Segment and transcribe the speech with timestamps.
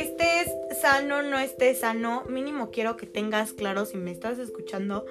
[0.00, 5.04] estés sano, no estés sano, mínimo quiero que tengas claro si me estás escuchando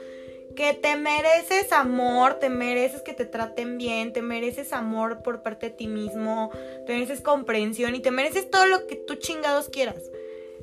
[0.56, 5.70] que te mereces amor, te mereces que te traten bien, te mereces amor por parte
[5.70, 6.52] de ti mismo,
[6.86, 10.12] te mereces comprensión y te mereces todo lo que tú chingados quieras.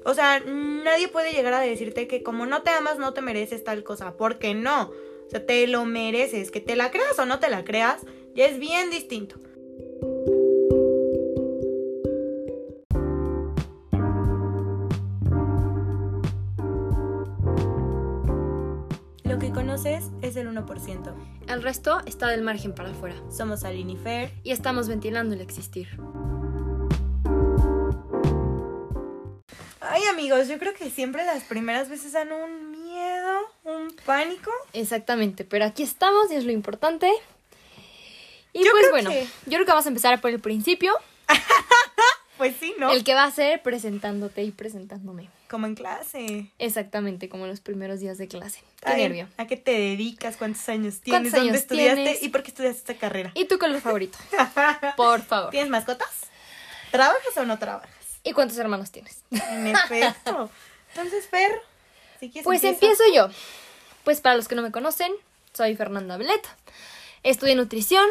[0.05, 3.65] O sea, nadie puede llegar a decirte que como no te amas no te mereces
[3.65, 4.93] tal cosa, porque no.
[5.27, 8.03] O sea, te lo mereces, que te la creas o no te la creas,
[8.35, 9.37] ya es bien distinto.
[20.29, 21.15] Es el 1%.
[21.49, 23.17] El resto está del margen para afuera.
[23.31, 24.31] Somos Aline y Fer.
[24.43, 25.89] Y estamos ventilando el existir.
[29.81, 34.51] Ay, amigos, yo creo que siempre las primeras veces dan un miedo, un pánico.
[34.73, 37.11] Exactamente, pero aquí estamos y es lo importante.
[38.53, 40.93] Y Yo pues bueno, que- yo creo que vamos a empezar por el principio.
[42.37, 42.91] Pues sí, ¿no?
[42.93, 45.31] El que va a ser presentándote y presentándome.
[45.49, 46.51] Como en clase.
[46.59, 48.61] Exactamente, como los primeros días de clase.
[48.85, 49.29] Qué Ay, nervio.
[49.37, 50.37] ¿A qué te dedicas?
[50.37, 51.11] ¿Cuántos años tienes?
[51.11, 52.03] ¿Cuántos ¿Dónde años estudiaste?
[52.03, 52.23] tienes?
[52.23, 53.31] ¿Y por qué estudiaste esta carrera?
[53.35, 54.19] ¿Y tu color favorito?
[54.97, 55.51] Por favor.
[55.51, 56.09] ¿Tienes mascotas?
[56.91, 57.91] ¿Trabajas o no trabajas?
[58.25, 59.23] ¿Y cuántos hermanos tienes?
[59.31, 60.51] En efecto.
[60.95, 61.61] Entonces, Fer,
[62.19, 63.29] si quieres Pues empiezo yo.
[64.05, 65.13] Pues para los que no me conocen,
[65.53, 66.47] soy Fernanda Belet.
[67.23, 68.07] Estudié nutrición,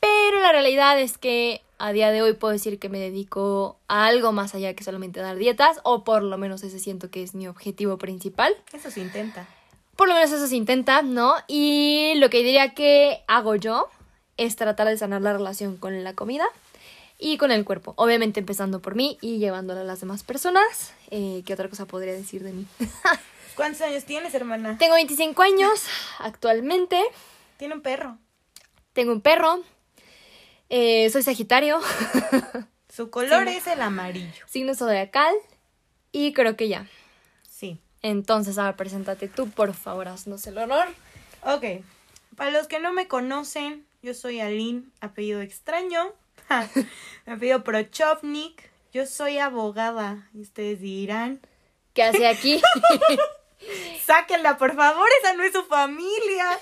[0.00, 4.06] pero la realidad es que a día de hoy puedo decir que me dedico a
[4.06, 7.34] algo más allá que solamente dar dietas, o por lo menos ese siento que es
[7.34, 8.54] mi objetivo principal.
[8.72, 9.46] Eso se intenta.
[9.96, 11.34] Por lo menos eso se intenta, ¿no?
[11.48, 13.88] Y lo que diría que hago yo
[14.36, 16.46] es tratar de sanar la relación con la comida
[17.18, 17.94] y con el cuerpo.
[17.96, 20.92] Obviamente empezando por mí y llevándola a las demás personas.
[21.10, 22.66] Eh, ¿Qué otra cosa podría decir de mí?
[23.56, 24.76] ¿Cuántos años tienes, hermana?
[24.78, 25.84] Tengo 25 años
[26.18, 27.02] actualmente.
[27.56, 28.18] Tiene un perro.
[28.92, 29.62] Tengo un perro.
[30.68, 31.80] Eh, soy Sagitario.
[32.94, 33.54] Su color Sí.
[33.56, 34.44] es el amarillo.
[34.46, 35.34] signo zodiacal.
[36.12, 36.86] Y creo que ya.
[37.48, 37.78] Sí.
[38.02, 40.86] Entonces, ahora preséntate tú, por favor, haznos el honor.
[41.42, 41.64] Ok.
[42.36, 46.12] Para los que no me conocen, yo soy Aline, apellido extraño.
[47.26, 48.70] apellido Prochovnik.
[48.92, 50.28] Yo soy abogada.
[50.32, 51.40] Y ustedes dirán.
[51.92, 52.62] ¿Qué hace aquí?
[54.04, 56.58] Sáquenla, por favor, esa no es su familia.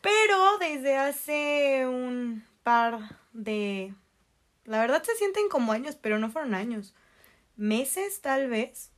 [0.00, 3.94] Pero desde hace un par de...
[4.64, 6.94] La verdad se sienten como años, pero no fueron años.
[7.56, 8.90] Meses tal vez.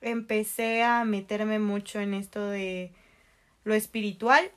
[0.00, 2.92] Empecé a meterme mucho en esto de
[3.64, 4.50] lo espiritual.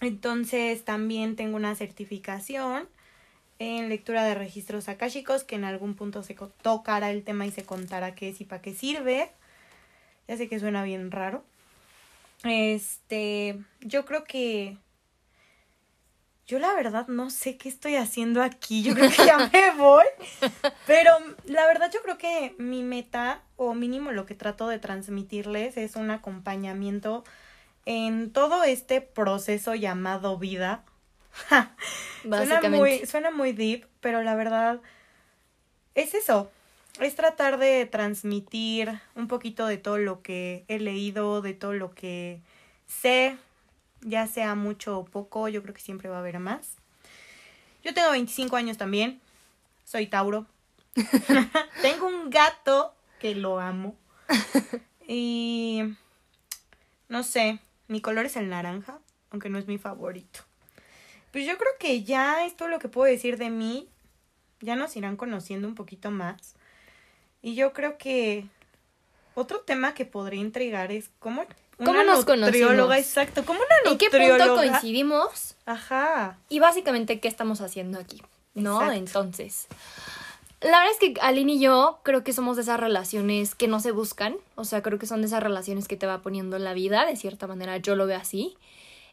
[0.00, 2.88] Entonces también tengo una certificación
[3.58, 7.64] en lectura de registros akáshicos que en algún punto se tocará el tema y se
[7.64, 9.30] contará qué es y para qué sirve.
[10.28, 11.44] Ya sé que suena bien raro.
[12.44, 14.76] Este, yo creo que
[16.46, 18.82] yo la verdad no sé qué estoy haciendo aquí.
[18.82, 20.04] Yo creo que ya me voy.
[20.86, 21.12] Pero
[21.44, 25.96] la verdad yo creo que mi meta o mínimo lo que trato de transmitirles es
[25.96, 27.24] un acompañamiento
[27.84, 30.84] en todo este proceso llamado vida.
[32.22, 34.80] Suena muy, suena muy deep, pero la verdad
[35.94, 36.50] es eso.
[37.00, 41.94] Es tratar de transmitir un poquito de todo lo que he leído, de todo lo
[41.94, 42.40] que
[42.86, 43.36] sé,
[44.02, 46.76] ya sea mucho o poco, yo creo que siempre va a haber más.
[47.82, 49.20] Yo tengo 25 años también,
[49.84, 50.46] soy Tauro.
[51.82, 53.96] tengo un gato que lo amo.
[55.08, 55.82] Y
[57.08, 58.98] no sé, mi color es el naranja,
[59.30, 60.40] aunque no es mi favorito.
[61.30, 63.88] Pues yo creo que ya es todo lo que puedo decir de mí.
[64.60, 66.56] Ya nos irán conociendo un poquito más.
[67.40, 68.48] Y yo creo que
[69.34, 71.44] otro tema que podría intrigar es cómo
[71.78, 72.96] una ¿Cómo nos nutrióloga, conocimos?
[72.98, 75.56] exacto, como una ¿En qué punto coincidimos?
[75.66, 76.38] Ajá.
[76.48, 78.22] Y básicamente, ¿qué estamos haciendo aquí?
[78.54, 78.80] ¿No?
[78.80, 78.98] Exacto.
[78.98, 79.66] Entonces,
[80.62, 83.80] la verdad es que Aline y yo creo que somos de esas relaciones que no
[83.80, 84.36] se buscan.
[84.54, 87.04] O sea, creo que son de esas relaciones que te va poniendo la vida.
[87.04, 88.56] De cierta manera, yo lo veo así.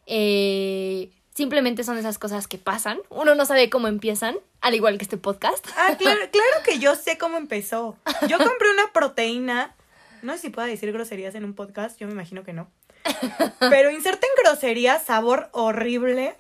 [0.06, 3.00] Eh, simplemente son esas cosas que pasan.
[3.10, 5.68] Uno no sabe cómo empiezan, al igual que este podcast.
[5.76, 7.98] Ah, claro, claro que yo sé cómo empezó.
[8.28, 9.76] Yo compré una proteína.
[10.24, 12.72] No sé si pueda decir groserías en un podcast, yo me imagino que no.
[13.60, 16.36] Pero inserten groserías, sabor horrible.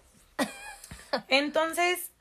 [1.27, 2.11] Entonces,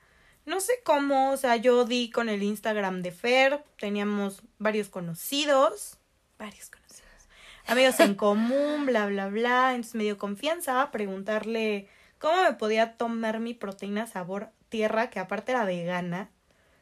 [0.44, 5.98] no sé cómo, o sea, yo di con el Instagram de Fer, teníamos varios conocidos,
[6.36, 7.28] varios conocidos,
[7.66, 9.70] amigos en común, bla, bla, bla.
[9.70, 11.88] Entonces me dio confianza preguntarle
[12.18, 16.28] cómo me podía tomar mi proteína sabor tierra, que aparte era vegana,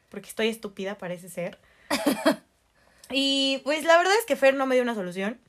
[0.09, 1.59] porque estoy estúpida, parece ser.
[3.13, 5.39] Y pues la verdad es que Fer no me dio una solución.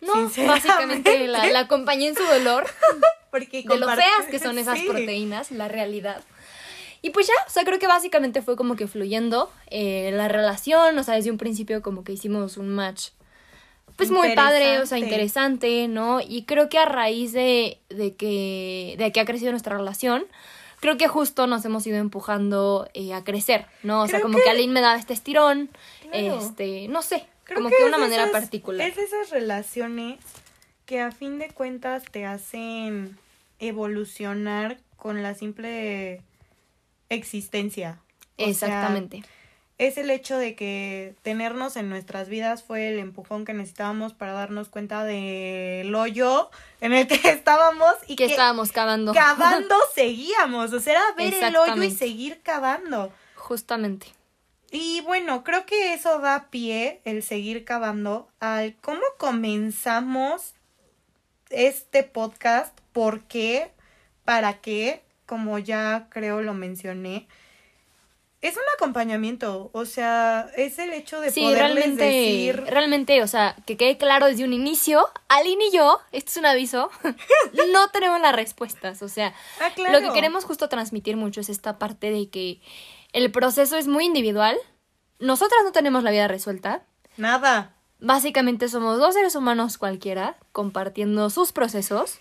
[0.00, 0.12] No,
[0.46, 2.66] básicamente la, la acompañé en su dolor
[3.32, 4.86] Porque de lo feas que son esas Sí.
[4.88, 6.22] proteínas, la realidad.
[7.02, 10.98] Y pues ya, o sea, creo que básicamente fue como que fluyendo eh, la relación,
[10.98, 13.08] o sea, desde un principio como que hicimos un match
[13.96, 16.20] pues muy padre, o sea, interesante, ¿no?
[16.20, 20.24] Y creo que a raíz de, de, que, de que ha crecido nuestra relación,
[20.80, 24.02] creo que justo nos hemos ido empujando eh, a crecer, ¿no?
[24.02, 25.70] O sea, como que, Aline me daba este estirón,
[26.12, 28.88] este, no sé, como que, de una manera particular.
[28.88, 30.18] Es esas relaciones
[30.86, 33.18] que a fin de cuentas te hacen
[33.58, 36.22] evolucionar con la simple
[37.08, 38.00] existencia.
[38.36, 39.22] Exactamente
[39.78, 44.32] es el hecho de que tenernos en nuestras vidas fue el empujón que necesitábamos para
[44.32, 49.14] darnos cuenta del hoyo en el que estábamos y que, estábamos cavando.
[49.14, 53.12] Cavando seguíamos, o sea, era ver el hoyo y seguir cavando.
[53.36, 54.08] Justamente.
[54.70, 60.54] Y bueno, creo que eso da pie, el seguir cavando, al cómo comenzamos
[61.50, 63.70] este podcast, por qué,
[64.24, 67.28] para qué, como ya creo lo mencioné
[68.40, 72.62] es un acompañamiento, o sea, es el hecho de sí, realmente, decir...
[72.66, 76.46] realmente, o sea, que quede claro desde un inicio, Aline y yo, esto es un
[76.46, 76.90] aviso,
[77.72, 81.78] no tenemos las respuestas, o sea, ah, lo que queremos justo transmitir mucho es esta
[81.78, 82.60] parte de que
[83.12, 84.56] el proceso es muy individual,
[85.18, 86.82] nosotras no tenemos la vida resuelta.
[87.16, 87.74] Nada.
[87.98, 92.18] Básicamente somos dos seres humanos cualquiera, compartiendo sus procesos.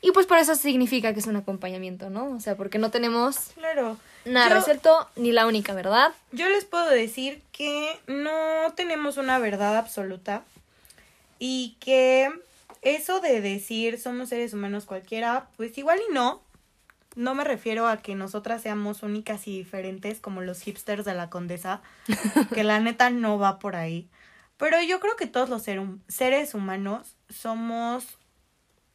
[0.00, 2.30] Y pues por eso significa que es un acompañamiento, ¿no?
[2.30, 3.98] O sea, porque no tenemos claro.
[4.24, 6.12] Nada resuelto ni la única verdad.
[6.32, 10.42] Yo les puedo decir que no tenemos una verdad absoluta
[11.38, 12.30] y que
[12.82, 16.42] eso de decir somos seres humanos cualquiera, pues igual y no.
[17.16, 21.28] No me refiero a que nosotras seamos únicas y diferentes como los hipsters de la
[21.28, 21.82] condesa,
[22.54, 24.08] que la neta no va por ahí.
[24.56, 28.19] Pero yo creo que todos los seres humanos somos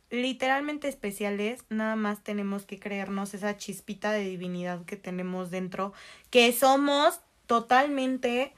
[0.10, 5.94] literalmente especiales, nada más tenemos que creernos esa chispita de divinidad que tenemos dentro,
[6.30, 8.54] que somos totalmente,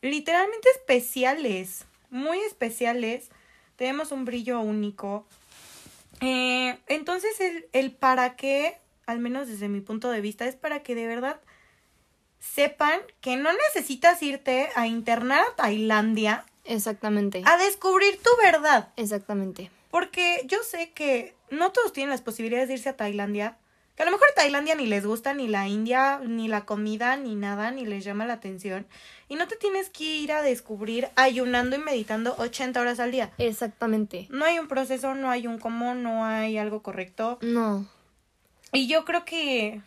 [0.00, 3.30] literalmente especiales, muy especiales,
[3.76, 5.26] tenemos un brillo único.
[6.20, 10.82] Eh, entonces el, el para qué, al menos desde mi punto de vista, es para
[10.82, 11.40] que de verdad
[12.38, 16.44] sepan que no necesitas irte a internar a Tailandia.
[16.64, 17.42] Exactamente.
[17.44, 18.88] A descubrir tu verdad.
[18.96, 19.70] Exactamente.
[19.92, 23.58] Porque yo sé que no todos tienen las posibilidades de irse a Tailandia.
[23.94, 27.34] Que a lo mejor Tailandia ni les gusta, ni la India, ni la comida, ni
[27.34, 28.86] nada, ni les llama la atención.
[29.28, 33.32] Y no te tienes que ir a descubrir ayunando y meditando 80 horas al día.
[33.36, 34.28] Exactamente.
[34.30, 37.38] No hay un proceso, no hay un cómo, no hay algo correcto.
[37.42, 37.86] No.
[38.72, 39.82] Y yo creo que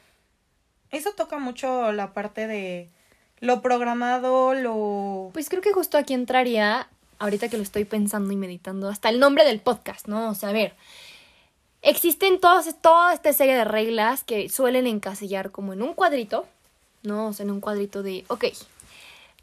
[0.91, 2.91] eso toca mucho la parte de
[3.39, 5.31] lo programado, lo...
[5.33, 6.89] Pues creo que justo aquí entraría
[7.19, 10.29] ahorita que lo estoy pensando y meditando, hasta el nombre del podcast, ¿no?
[10.29, 10.73] O sea, a ver,
[11.81, 16.45] existen todas, toda esta serie de reglas que suelen encasillar como en un cuadrito,
[17.03, 17.27] ¿no?
[17.27, 18.45] O sea, en un cuadrito de, ok,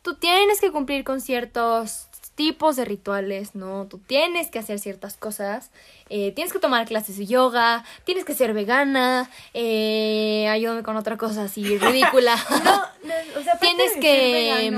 [0.03, 3.87] tú tienes que cumplir con ciertos tipos de rituales, ¿no?
[3.87, 5.71] Tú tienes que hacer ciertas cosas,
[6.09, 11.17] eh, tienes que tomar clases de yoga, tienes que ser vegana, eh, ayúdame con otra
[11.17, 12.37] cosa así ridícula.
[13.05, 14.71] no, o sea, tienes que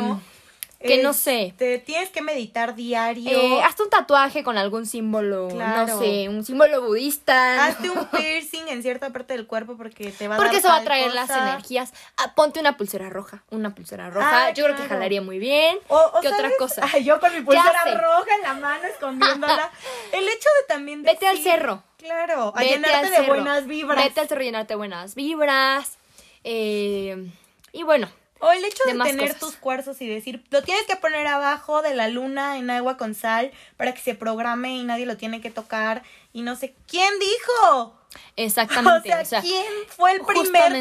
[0.85, 1.55] que no sé.
[1.57, 3.31] Te tienes que meditar diario.
[3.31, 7.67] Eh, hazte un tatuaje con algún símbolo, no sé, un símbolo budista.
[7.67, 10.77] Hazte un piercing en cierta parte del cuerpo porque te va a Porque eso va
[10.77, 11.93] a traer las energías.
[12.17, 14.47] Ah, ponte una pulsera roja, una pulsera roja.
[14.47, 15.79] Ah, yo creo que jalaría muy bien.
[15.89, 16.87] O, ¿Qué otra cosa?
[16.99, 19.71] yo con mi pulsera roja en la mano escondiéndola.
[20.13, 21.83] El hecho de también Vete al cerro.
[21.99, 24.05] Claro, a llenarte de buenas vibras.
[24.05, 25.99] Vete al cerro, llenarte de buenas vibras.
[26.45, 27.31] Eh,
[27.73, 28.11] y bueno,
[28.41, 31.95] o el hecho de, tener tus cuarzos y decir, lo tienes que poner abajo de
[31.95, 35.51] la luna en agua con sal para que se programe y nadie lo tiene que
[35.51, 37.99] tocar y no sé quién dijo.
[38.37, 39.13] Exactamente.
[39.23, 40.73] O sea, ¿quién fue el primer?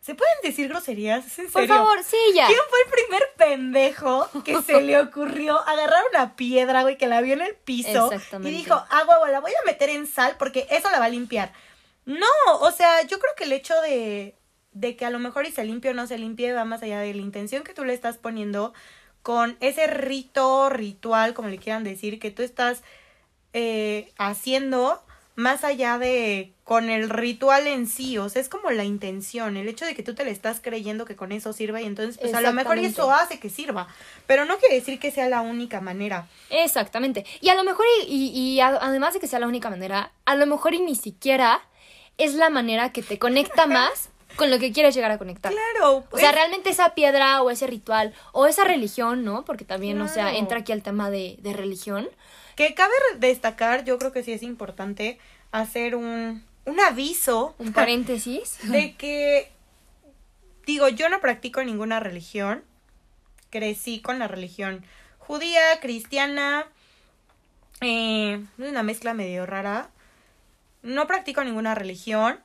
[0.00, 1.24] ¿Se pueden decir groserías?
[1.52, 2.46] Por favor, sí, ya.
[2.46, 7.20] ¿Quién fue el primer pendejo que se le ocurrió agarrar una piedra, güey, que la
[7.20, 8.10] vio en el piso
[8.42, 11.52] y dijo, agua, la voy a meter en sal porque eso la va a limpiar?
[12.06, 12.26] No,
[12.60, 14.34] o sea, yo creo que el hecho de
[14.72, 17.00] de que a lo mejor y se limpie o no se limpie va más allá
[17.00, 18.72] de la intención que tú le estás poniendo
[19.22, 22.82] con ese rito, ritual, como le quieran decir, que tú estás
[23.52, 25.02] eh, haciendo
[25.36, 29.68] más allá de con el ritual en sí, o sea, es como la intención, el
[29.68, 32.34] hecho de que tú te le estás creyendo que con eso sirva y entonces pues
[32.34, 33.88] a lo mejor eso hace que sirva,
[34.26, 36.28] pero no quiere decir que sea la única manera.
[36.50, 40.36] Exactamente, y a lo mejor y, y además de que sea la única manera, a
[40.36, 41.62] lo mejor y ni siquiera
[42.18, 45.52] es la manera que te conecta más con lo que quieres llegar a conectar.
[45.52, 45.98] Claro.
[46.10, 46.32] O sea, pues.
[46.32, 49.44] realmente esa piedra o ese ritual o esa religión, ¿no?
[49.44, 52.08] Porque también, o sea, entra aquí el tema de, de religión.
[52.56, 55.18] Que cabe destacar, yo creo que sí es importante
[55.52, 57.54] hacer un, un aviso.
[57.58, 58.58] Un paréntesis.
[58.64, 59.50] De que
[60.66, 62.64] digo, yo no practico ninguna religión.
[63.50, 64.84] Crecí con la religión
[65.18, 66.66] judía, cristiana,
[67.80, 69.90] eh, una mezcla medio rara.
[70.82, 72.40] No practico ninguna religión.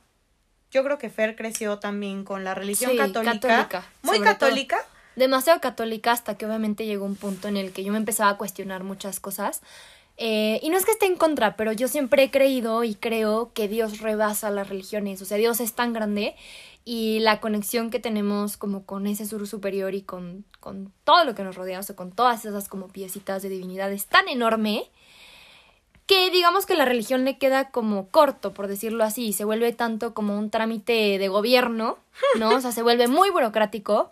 [0.76, 3.32] Yo creo que Fer creció también con la religión Sí, católica.
[3.40, 4.24] católica, Muy todo.
[4.26, 4.78] católica.
[5.16, 8.36] demasiado católica hasta que obviamente llegó un punto en el que yo me empezaba a
[8.36, 9.62] cuestionar muchas cosas.
[10.18, 13.52] Eh, y no es que esté en contra, pero yo siempre he creído y creo
[13.54, 15.22] que Dios rebasa las religiones.
[15.22, 16.36] O sea, Dios es tan grande
[16.84, 21.34] y la conexión que tenemos como con ese sur superior y con, con todo lo
[21.34, 24.90] que nos rodea, o sea, con todas esas como piecitas de divinidad es tan enorme
[26.06, 30.14] que digamos que la religión le queda como corto, por decirlo así, se vuelve tanto
[30.14, 31.98] como un trámite de gobierno,
[32.38, 32.50] ¿no?
[32.50, 34.10] O sea, se vuelve muy burocrático.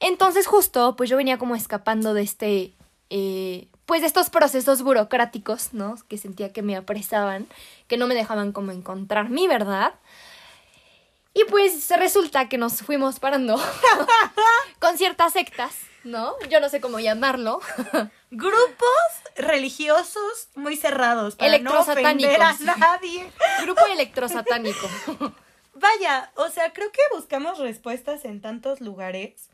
[0.00, 2.72] Entonces justo, pues yo venía como escapando de este,
[3.10, 5.96] eh, pues de estos procesos burocráticos, ¿no?
[6.08, 7.46] Que sentía que me apresaban,
[7.88, 9.94] que no me dejaban como encontrar mi verdad.
[11.34, 13.60] Y pues resulta que nos fuimos parando
[14.78, 16.34] con ciertas sectas, ¿no?
[16.48, 17.60] Yo no sé cómo llamarlo.
[18.30, 23.30] Grupos religiosos muy cerrados para no ofender a nadie.
[23.62, 24.88] Grupo electrosatánico.
[25.74, 29.48] Vaya, o sea, creo que buscamos respuestas en tantos lugares.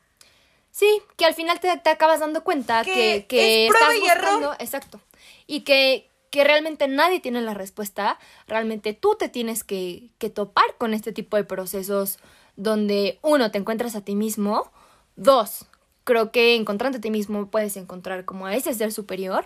[0.71, 4.07] Sí, que al final te, te acabas dando cuenta Que que, que es estás y
[4.07, 4.25] error.
[4.25, 5.01] buscando, exacto,
[5.47, 10.77] y que, que realmente nadie tiene la respuesta, realmente tú te tienes que, que topar
[10.79, 12.19] con este tipo de procesos
[12.55, 14.71] donde uno, te encuentras a ti mismo,
[15.17, 15.67] dos,
[16.05, 19.45] creo que encontrando a ti mismo puedes encontrar como a ese ser superior,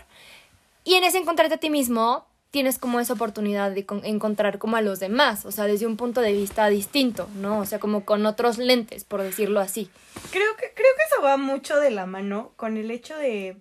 [0.84, 4.76] y en ese encontrarte a ti mismo tienes como esa oportunidad de con- encontrar como
[4.76, 7.58] a los demás, o sea, desde un punto de vista distinto, ¿no?
[7.58, 9.90] O sea, como con otros lentes, por decirlo así.
[10.30, 13.56] Creo que, creo que eso va mucho de la mano con el hecho de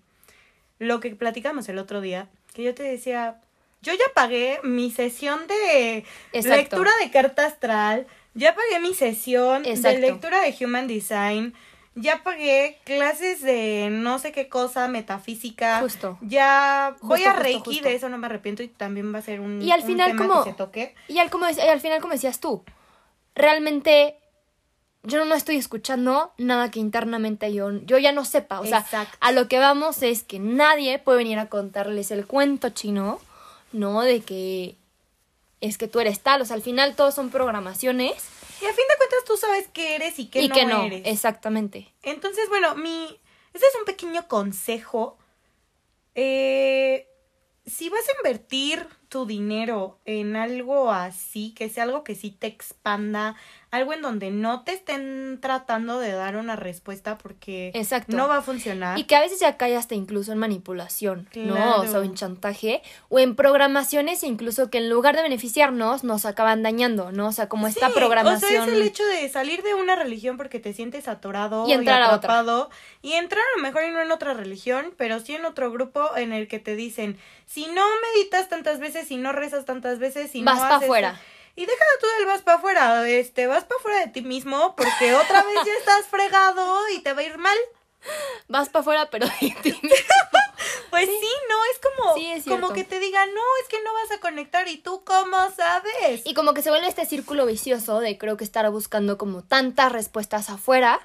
[0.80, 3.42] lo que platicamos el otro día, que yo te decía,
[3.82, 6.56] yo ya pagué mi sesión de Exacto.
[6.58, 11.56] lectura de carta astral, ya pagué mi sesión de lectura de Human Design,
[11.96, 15.80] ya pagué clases de no sé qué cosa, metafísica.
[15.80, 16.18] Justo.
[16.22, 17.84] Ya voy Justo, a Reiki, justo.
[17.88, 20.12] de eso no me arrepiento y también va a ser un, Y al un final,
[20.12, 20.96] tema como- que se toque.
[21.08, 22.64] Y al, como, y al final, como decías tú,
[23.36, 24.18] realmente
[25.04, 28.60] yo no estoy escuchando nada que internamente yo, yo ya no sepa.
[28.62, 29.18] O sea, Exacto.
[29.20, 33.20] a lo que vamos es que nadie puede venir a contarles el cuento chino,
[33.74, 34.02] ¿no?
[34.02, 34.78] De que
[35.62, 36.42] es que tú eres tal.
[36.42, 38.14] O sea, al final todos son programaciones
[38.64, 40.84] Y a fin de cuentas tú sabes qué eres y qué y no que no.
[40.84, 41.02] eres.
[41.06, 41.94] Exactamente.
[42.02, 43.20] Entonces, bueno, mi.
[43.54, 45.18] Este es un pequeño consejo.
[46.16, 47.08] Eh,
[47.66, 52.48] si vas a invertir tu dinero en algo así, que sea algo que sí te
[52.48, 53.36] expanda,
[53.70, 58.18] algo en donde no te estén tratando de dar una respuesta porque Exacto.
[58.18, 58.98] no va a funcionar.
[58.98, 61.78] Y que a veces ya cae hasta incluso en manipulación, ¿no?
[61.82, 66.64] O sea, en chantaje, o en programaciones incluso que en lugar de beneficiarnos nos acaban
[66.64, 67.28] dañando, ¿no?
[67.28, 68.62] O sea, como esta programación.
[68.62, 71.74] O sea, es el hecho de salir de una religión porque te sientes atorado Y
[71.74, 72.16] entrar a otra.
[72.16, 72.72] atrapado,
[73.04, 76.16] y entrar a lo mejor y no en otra religión, pero sí en otro grupo
[76.18, 77.84] en el que te dicen, si no
[78.16, 81.22] meditas tantas veces, si no rezas tantas veces, si Vas no pa' haces- afuera.
[81.56, 85.14] Y deja tú del vas para afuera, este, vas para afuera de ti mismo porque
[85.14, 87.58] otra vez ya estás fregado y te va a ir mal.
[88.48, 89.90] Vas para afuera, pero de ti mismo.
[90.90, 93.92] Pues sí, no, es como, Sí, es como que te digan, no, es que no
[93.94, 96.22] vas a conectar y tú cómo sabes.
[96.24, 99.92] Y como que se vuelve este círculo vicioso de creo que estar buscando como tantas
[99.92, 101.02] respuestas afuera,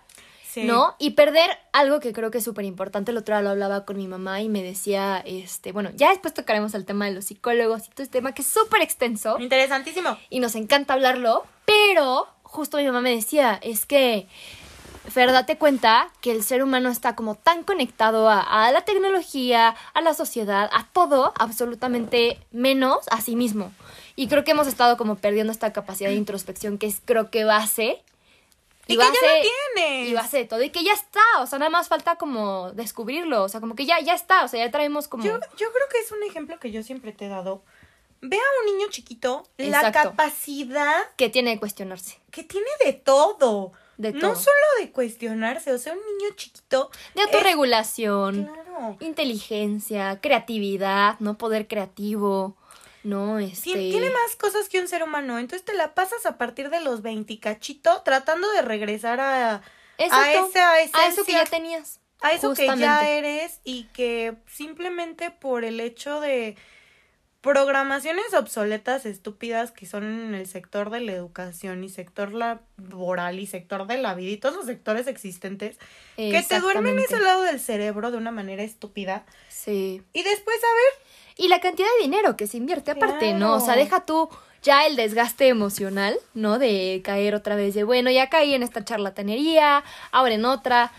[0.48, 0.64] Sí.
[0.64, 0.94] ¿no?
[0.98, 3.10] Y perder algo que creo que es súper importante.
[3.10, 6.32] El otro día lo hablaba con mi mamá y me decía, este, bueno, ya después
[6.32, 9.38] tocaremos el tema de los psicólogos y todo este tema que es súper extenso.
[9.38, 10.16] Interesantísimo.
[10.30, 14.26] y nos encanta hablarlo, pero justo mi mamá me decía, es que,
[15.10, 19.74] Fer, date cuenta que el ser humano está como tan conectado a, a la tecnología,
[19.92, 23.72] a la sociedad, a todo, absolutamente menos a sí mismo.
[24.16, 27.44] Y creo que hemos estado como perdiendo esta capacidad de introspección que es creo que
[27.44, 28.02] base.
[28.88, 29.12] Y, que ya no
[29.75, 30.09] tienes.
[30.09, 30.62] Y base de todo.
[30.62, 31.21] Y que ya está.
[31.40, 33.45] O sea, nada más falta como descubrirlo.
[33.45, 34.45] O sea, como que ya, ya está.
[34.45, 35.23] O sea, ya traemos como...
[35.23, 37.62] Yo, yo creo que es un ejemplo que yo siempre te he dado.
[38.21, 42.18] Ve a un niño chiquito la capacidad que tiene que cuestionarse.
[42.33, 43.73] que tiene de todo.
[43.97, 44.37] De No todo.
[44.37, 46.90] solo de cuestionarse, o sea, un niño chiquito.
[47.14, 48.45] De autorregulación.
[48.45, 48.97] Claro.
[49.00, 52.57] inteligencia, creatividad, no poder creativo,
[53.08, 55.38] no este Tien- Tiene más cosas que un ser humano.
[55.38, 59.62] Entonces te la pasas a partir de los 20 cachito tratando de regresar a,
[59.98, 62.00] a esa a eso que ya tenías.
[62.20, 66.56] a eso que ya eres y que simplemente por el hecho de
[67.40, 73.46] programaciones obsoletas estúpidas que son en el sector de la educación y sector laboral y
[73.46, 75.78] sector de la vida y todos los sectores existentes
[76.16, 80.02] que te duermen ese lado del cerebro de una manera estúpida Sí.
[80.12, 81.06] y después a ver
[81.38, 83.54] Y la cantidad de dinero que se invierte aparte, ¿no?
[83.54, 84.28] O sea, deja tú
[84.62, 86.59] ya el desgaste emocional, ¿no?
[86.59, 90.92] De caer otra vez de, bueno, ya caí en esta charlatanería, ahora en otra.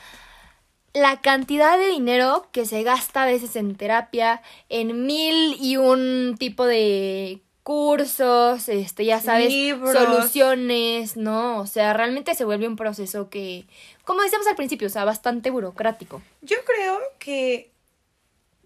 [0.94, 6.38] La cantidad de dinero que se gasta a veces en terapia, en mil y un
[6.40, 9.94] tipo de cursos, este, ya sabes, Libros.
[9.94, 11.60] soluciones, ¿no?
[11.60, 13.66] O sea, realmente se vuelve un proceso que,
[14.06, 16.22] como decíamos al principio, o sea, bastante burocrático.
[16.42, 17.70] Yo creo que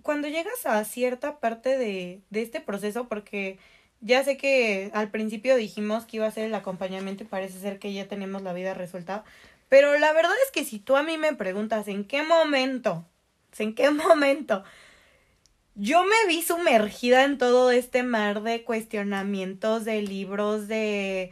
[0.04, 3.58] cuando llegas a cierta parte de, de este proceso, porque
[4.02, 7.80] ya sé que al principio dijimos que iba a ser el acompañamiento y parece ser
[7.80, 9.24] que ya tenemos la vida resuelta,
[9.70, 13.06] pero la verdad es que si tú a mí me preguntas en qué momento,
[13.58, 14.64] en qué momento
[15.76, 21.32] yo me vi sumergida en todo este mar de cuestionamientos, de libros, de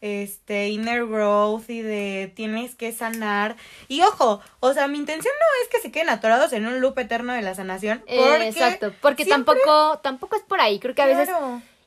[0.00, 3.56] este inner growth y de tienes que sanar.
[3.88, 6.98] Y ojo, o sea, mi intención no es que se queden atorados en un loop
[6.98, 8.02] eterno de la sanación.
[8.06, 11.28] Eh, Porque exacto, porque siempre- tampoco, tampoco es por ahí, creo que a veces.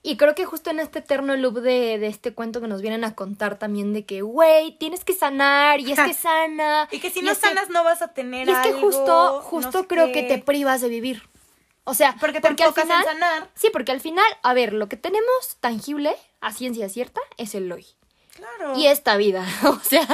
[0.04, 3.04] Y creo que justo en este eterno loop de, de este cuento que nos vienen
[3.04, 6.88] a contar también de que, güey, tienes que sanar y es que sana.
[6.92, 9.06] Y que si y no que- sanas no vas a tener Y es que justo,
[9.06, 10.14] no justo sé creo qué.
[10.14, 11.22] que te privas de vivir.
[11.84, 13.50] O sea, Porque te al enfocas final, en sanar.
[13.54, 17.72] Sí, porque al final, a ver, lo que tenemos tangible, a ciencia cierta, es el
[17.72, 17.86] hoy.
[18.42, 18.76] Claro.
[18.78, 19.46] Y esta vida.
[19.64, 20.08] O sea,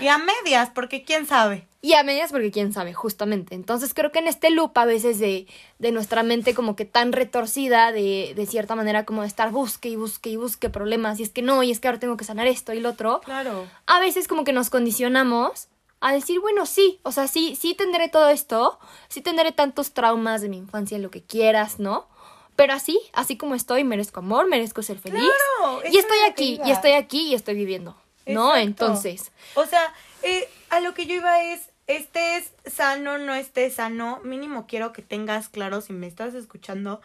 [0.00, 1.66] Y a medias, porque quién sabe.
[1.82, 3.54] y a medias porque quién sabe, justamente.
[3.54, 5.46] Entonces creo que en este loop a veces de,
[5.78, 9.88] de nuestra mente como que tan retorcida, de, de cierta manera como de estar busque
[9.88, 12.24] y busque y busque problemas, y es que no, y es que ahora tengo que
[12.24, 13.66] sanar esto y lo otro, Claro.
[13.86, 15.68] a veces como que nos condicionamos
[16.00, 20.40] a decir, bueno, sí, o sea, sí, sí tendré todo esto, sí tendré tantos traumas
[20.42, 22.06] de mi infancia, lo que quieras, ¿no?
[22.58, 25.22] Pero así, así como estoy, merezco amor, merezco ser feliz.
[25.60, 26.66] Claro, y estoy aquí, iba.
[26.66, 27.96] y estoy aquí, y estoy viviendo,
[28.26, 28.56] ¿no?
[28.56, 34.18] Entonces, O sea, eh, a lo que yo iba es, estés sano, no estés sano,
[34.24, 37.00] mínimo quiero que tengas claro si me estás escuchando,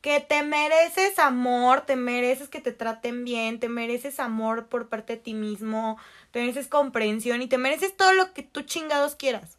[0.00, 5.12] que te mereces amor, te mereces que te traten bien, te mereces amor por parte
[5.12, 5.96] de ti mismo,
[6.32, 9.58] te mereces comprensión y te mereces todo lo que tú chingados quieras.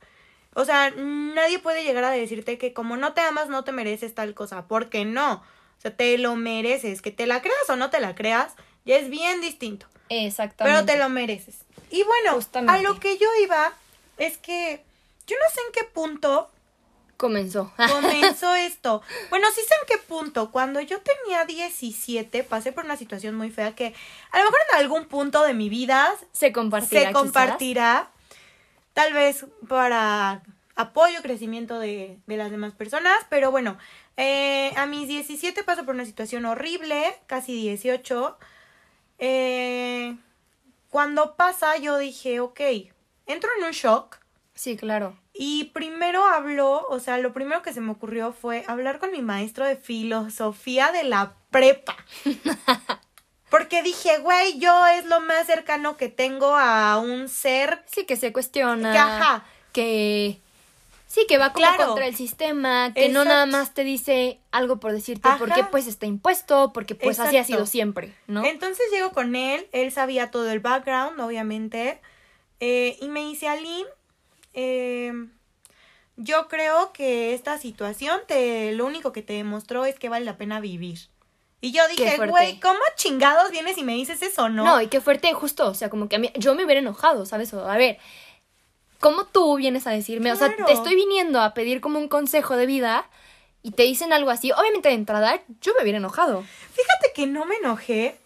[0.56, 4.16] O sea, nadie puede llegar a decirte que como no te amas no te mereces
[4.16, 5.36] tal cosa, porque no.
[5.78, 8.54] O sea, te lo mereces, que te la creas o no te la creas,
[8.86, 9.86] ya es bien distinto.
[10.10, 10.76] exactamente.
[10.84, 11.60] Pero te lo mereces.
[11.92, 12.74] Y bueno, Justamente.
[12.74, 13.74] a lo que yo iba
[14.18, 14.84] es que
[15.26, 16.50] yo no sé en qué punto
[17.18, 17.72] Comenzó.
[17.92, 19.02] comenzó esto.
[19.30, 20.52] Bueno, sí sé en qué punto.
[20.52, 23.94] Cuando yo tenía 17, pasé por una situación muy fea que
[24.32, 27.02] a lo mejor en algún punto de mi vida se compartirá.
[27.02, 28.08] se quizás.
[28.94, 30.44] Tal vez para
[30.76, 33.18] apoyo, crecimiento de, de las demás personas.
[33.30, 33.78] Pero bueno,
[34.18, 38.38] eh, a mis 17 paso por una situación horrible, casi 18.
[39.20, 40.18] Eh,
[40.90, 42.60] cuando pasa, yo dije, ok,
[43.26, 44.18] entro en un shock.
[44.56, 45.18] Sí, claro.
[45.34, 49.22] Y primero habló, o sea, lo primero que se me ocurrió fue hablar con mi
[49.22, 51.96] maestro de filosofía de la prepa.
[53.50, 57.84] Porque dije, güey, yo es lo más cercano que tengo a un ser.
[57.88, 58.92] Sí, que se cuestiona.
[58.92, 59.46] Que, ajá.
[59.74, 60.40] Que.
[61.08, 61.88] Sí, que va como Claro.
[61.88, 65.40] contra el sistema, que no nada más te dice algo por decirte Ajá.
[65.40, 68.46] porque pues está impuesto, porque pues así ha sido siempre, ¿no?
[68.46, 72.00] Entonces llego con él, él sabía todo el background, obviamente.
[72.60, 73.88] eh, y me dice, Aline,
[74.54, 75.12] eh,
[76.18, 80.38] yo creo que esta situación te, lo único que te demostró es que vale la
[80.38, 81.00] pena vivir.
[81.62, 84.64] Y yo dije, güey, ¿cómo chingados vienes y me dices eso, no?
[84.64, 87.26] No, y qué fuerte, justo, o sea, como que a mí, yo me hubiera enojado,
[87.26, 87.54] ¿sabes?
[87.54, 87.98] O, a ver,
[89.00, 90.32] ¿cómo tú vienes a decirme?
[90.32, 90.66] O sea, Claro.
[90.66, 93.10] te estoy viniendo a pedir como un consejo de vida
[93.62, 96.44] y te dicen algo así, obviamente de entrada yo me hubiera enojado.
[96.74, 98.18] Fíjate que no me enojé.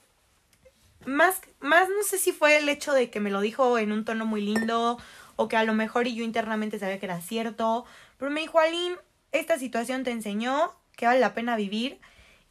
[1.05, 4.05] Más, más no sé si fue el hecho de que me lo dijo en un
[4.05, 4.97] tono muy lindo
[5.35, 7.85] o que a lo mejor y yo internamente sabía que era cierto.
[8.17, 8.95] Pero me dijo, Aline,
[9.31, 11.99] esta situación te enseñó que vale la pena vivir.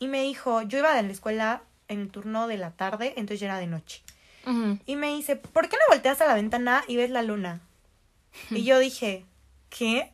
[0.03, 3.38] Y me dijo, yo iba de la escuela en el turno de la tarde, entonces
[3.38, 4.03] ya era de noche.
[4.85, 7.61] Y me dice, ¿por qué no volteas a la ventana y ves la luna?
[8.51, 9.25] Y yo dije,
[9.71, 10.12] ¿qué?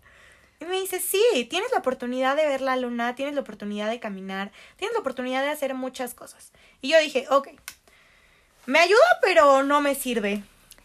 [0.60, 3.98] Y me dice, sí, tienes la oportunidad de ver la luna, tienes la oportunidad de
[3.98, 6.52] caminar, tienes la oportunidad de hacer muchas cosas.
[6.82, 7.48] Y yo dije, ok,
[8.66, 10.42] me ayuda, pero no me sirve.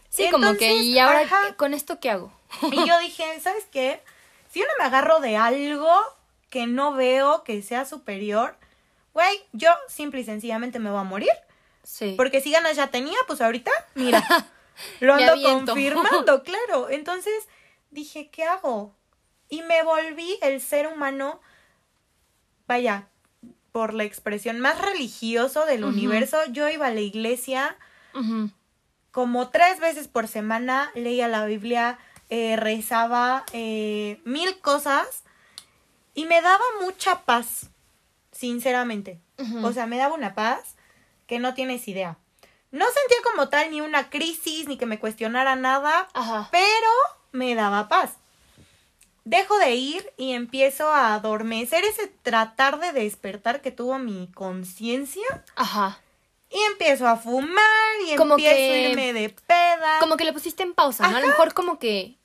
[0.08, 1.56] Sí, como que, ¿y ahora ajá.
[1.56, 2.32] con esto qué hago?
[2.72, 4.00] Y yo dije, ¿sabes qué?
[4.50, 5.92] Si yo no me agarro de algo
[6.48, 8.56] que no veo que sea superior,
[9.14, 11.32] güey, yo simple y sencillamente me voy a morir.
[11.82, 12.14] Sí.
[12.16, 14.22] Porque si ganas ya tenía, pues ahorita, mira,
[15.00, 16.90] lo ando confirmando, claro.
[16.90, 17.48] Entonces
[17.90, 18.94] dije, ¿qué hago?
[19.48, 21.40] Y me volví el ser humano,
[22.66, 23.08] vaya,
[23.72, 26.38] por la expresión más religioso del universo.
[26.50, 27.76] Yo iba a la iglesia
[29.10, 31.98] como tres veces por semana, leía la Biblia,
[32.30, 35.24] eh, rezaba eh, mil cosas
[36.14, 37.70] y me daba mucha paz,
[38.34, 39.20] sinceramente.
[39.62, 40.74] O sea, me daba una paz
[41.26, 42.18] que no tienes idea.
[42.70, 46.48] No sentía como tal ni una crisis, ni que me cuestionara nada, Ajá.
[46.50, 46.90] pero
[47.32, 48.14] me daba paz.
[49.24, 55.22] Dejo de ir y empiezo a adormecer ese tratar de despertar que tuvo mi conciencia
[55.56, 55.98] Ajá.
[56.50, 57.54] y empiezo a fumar
[58.06, 59.98] y Como empiezo que- a irme de peda.
[60.00, 61.16] Como que le pusiste en pausa, ¿no?
[61.16, 62.16] A lo mejor como que...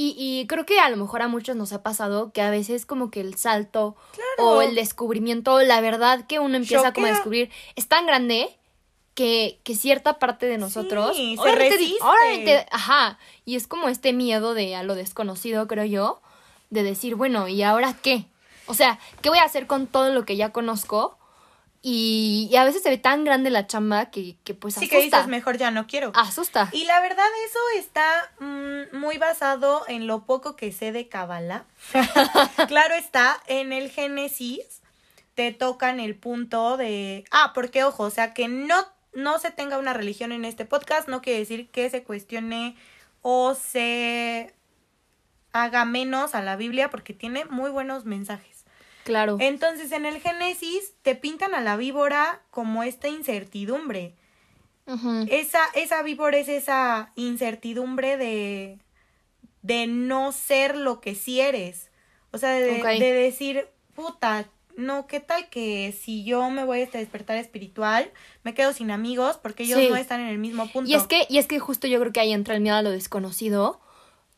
[0.00, 2.86] Y, y creo que a lo mejor a muchos nos ha pasado que a veces
[2.86, 4.50] como que el salto Claro.
[4.50, 8.56] o el descubrimiento, o la verdad que uno empieza como a descubrir es tan grande
[9.14, 11.16] que, que cierta parte de nosotros...
[11.16, 11.96] Sí, se resiste.
[12.00, 13.18] obviamente, ajá.
[13.44, 16.20] Y es como este miedo de a lo desconocido, creo yo,
[16.70, 18.26] de decir, bueno, ¿y ahora qué?
[18.66, 21.17] O sea, ¿qué voy a hacer con todo lo que ya conozco?
[21.80, 24.96] Y, y a veces se ve tan grande la chamba que, que pues sí asusta.
[24.96, 26.10] que dices, mejor ya no quiero.
[26.14, 26.68] Asusta.
[26.72, 31.66] Y la verdad eso está mm, muy basado en lo poco que sé de Kabbalah.
[32.68, 34.82] claro está, en el Génesis
[35.34, 37.24] te tocan el punto de...
[37.30, 38.74] Ah, porque ojo, o sea, que no,
[39.12, 42.74] no se tenga una religión en este podcast no quiere decir que se cuestione
[43.22, 44.52] o se
[45.52, 48.57] haga menos a la Biblia porque tiene muy buenos mensajes.
[49.08, 49.38] Claro.
[49.40, 54.14] Entonces en el Génesis te pintan a la víbora como esta incertidumbre.
[55.30, 58.78] Esa, esa víbora es esa incertidumbre de,
[59.62, 61.90] de no ser lo que sí eres.
[62.32, 66.98] O sea, de, decir, puta, no, ¿qué tal que si yo me voy a este
[66.98, 68.10] despertar espiritual,
[68.44, 69.88] me quedo sin amigos porque ellos Sí.
[69.88, 70.90] no están en el mismo punto?
[70.90, 72.82] Y es que, y es que justo yo creo que ahí entra el miedo a
[72.82, 73.80] lo desconocido,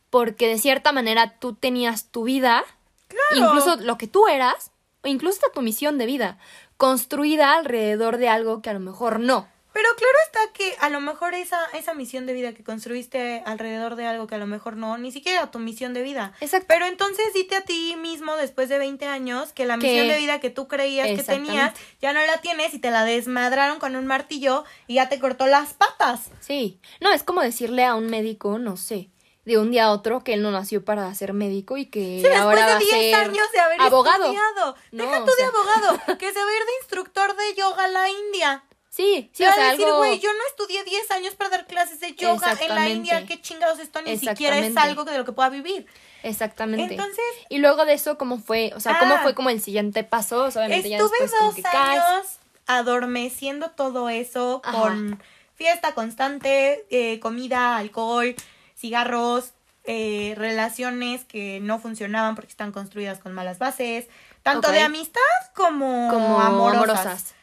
[0.09, 2.63] porque de cierta manera tú tenías tu vida,
[3.11, 3.45] Claro.
[3.45, 4.71] incluso lo que tú eras,
[5.03, 6.37] o incluso hasta tu misión de vida,
[6.77, 9.47] construida alrededor de algo que a lo mejor no.
[9.73, 13.95] Pero claro está que a lo mejor esa, esa misión de vida que construiste alrededor
[13.95, 16.33] de algo que a lo mejor no, ni siquiera era tu misión de vida.
[16.41, 16.65] Exacto.
[16.67, 20.17] Pero entonces dite a ti mismo después de 20 años que la Que- misión de
[20.17, 23.95] vida que tú creías que tenías ya no la tienes y te la desmadraron con
[23.95, 26.31] un martillo y ya te cortó las patas.
[26.41, 26.77] Sí.
[26.99, 29.09] No, es como decirle a un médico, no sé,
[29.45, 32.27] de un día a otro que él no nació para ser médico y que Sí,
[32.35, 34.23] ahora va de a 10 ser años de haber abogado.
[34.25, 34.75] estudiado.
[34.91, 35.47] No, Deja o tú de sea.
[35.47, 38.63] abogado, que se va a ir de instructor de yoga a la India.
[38.89, 39.99] Sí, sí, o sea, a decir, algo...
[39.99, 42.89] güey, yo no estudié 10 años para dar clases de yoga en la.
[42.89, 43.25] India.
[43.25, 44.01] ¿Qué chingados esto?
[44.01, 45.87] Ni siquiera es algo de lo que pueda vivir.
[46.23, 46.93] Exactamente.
[46.95, 48.73] Entonces, y luego de eso, ¿cómo fue?
[48.75, 49.19] O sea, ¿cómo Ah.
[49.23, 50.43] fue como el siguiente paso?
[50.43, 52.01] O sea, obviamente ya Estuve después como dos que caes.
[52.01, 52.27] años
[52.67, 54.77] adormeciendo todo eso Ajá.
[54.77, 55.23] con
[55.55, 58.35] fiesta constante, eh, comida, alcohol,
[58.81, 64.07] cigarros, eh, relaciones que no funcionaban porque están construidas con malas bases,
[64.43, 65.21] tanto de amistad
[65.55, 66.99] como, como amorosas.
[66.99, 67.35] amorosas.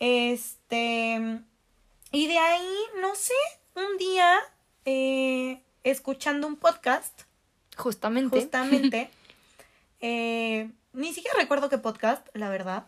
[0.00, 1.40] Este,
[2.10, 3.34] y de ahí, no sé,
[3.74, 4.34] un día,
[4.86, 7.22] eh, escuchando un podcast,
[7.76, 8.40] Justamente.
[8.40, 9.10] justamente.
[10.00, 12.86] eh, ni siquiera recuerdo qué podcast, la verdad.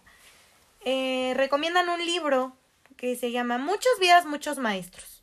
[0.84, 2.56] recomiendan un libro
[2.96, 5.19] que se llama Muchas vidas, muchos maestros.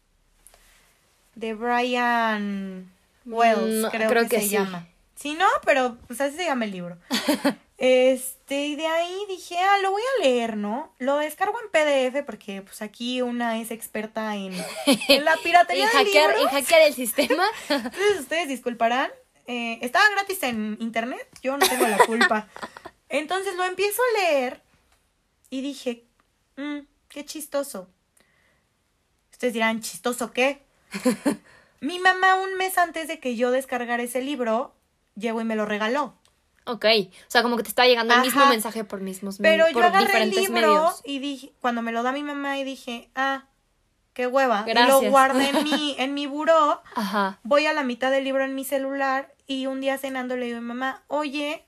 [1.37, 2.91] De Brian
[3.25, 4.49] Wells, No, creo, creo que, que se sí.
[4.53, 4.87] llama.
[5.15, 6.97] Si no, pero pues así se llama el libro.
[7.79, 10.91] Este, y de ahí dije, ah, lo voy a leer, ¿no?
[10.97, 14.51] Lo descargo en PDF porque pues aquí una es experta en,
[15.07, 16.51] en la piratería En de hackear, libros.
[16.53, 17.43] en hackear el sistema.
[17.69, 19.11] Entonces ustedes disculparán.
[19.45, 22.47] eh, estaba gratis en internet, yo no tengo la culpa.
[23.09, 24.59] Entonces lo empiezo a leer
[25.51, 26.03] y dije,
[26.55, 27.87] "Mm, qué chistoso.
[29.31, 30.63] Ustedes dirán, ¿chistoso qué?
[31.81, 34.73] Mi mamá un mes antes de que yo descargara ese libro,
[35.15, 36.15] llegó y me lo regaló.
[36.65, 36.85] ok.
[37.05, 40.23] O sea, como que te está llegando el mismo mensaje por mismos Pero yo agarré
[40.23, 41.01] el libro medios.
[41.05, 43.45] y dije, cuando me lo da mi mamá y dije, ah,
[44.13, 44.63] qué hueva.
[44.65, 45.03] Y Gracias.
[45.03, 46.81] lo guardé en mi, en mi buró.
[46.95, 47.39] Ajá.
[47.43, 50.57] voy a la mitad del libro en mi celular y un día cenando le digo
[50.57, 51.63] a mi mamá, oye,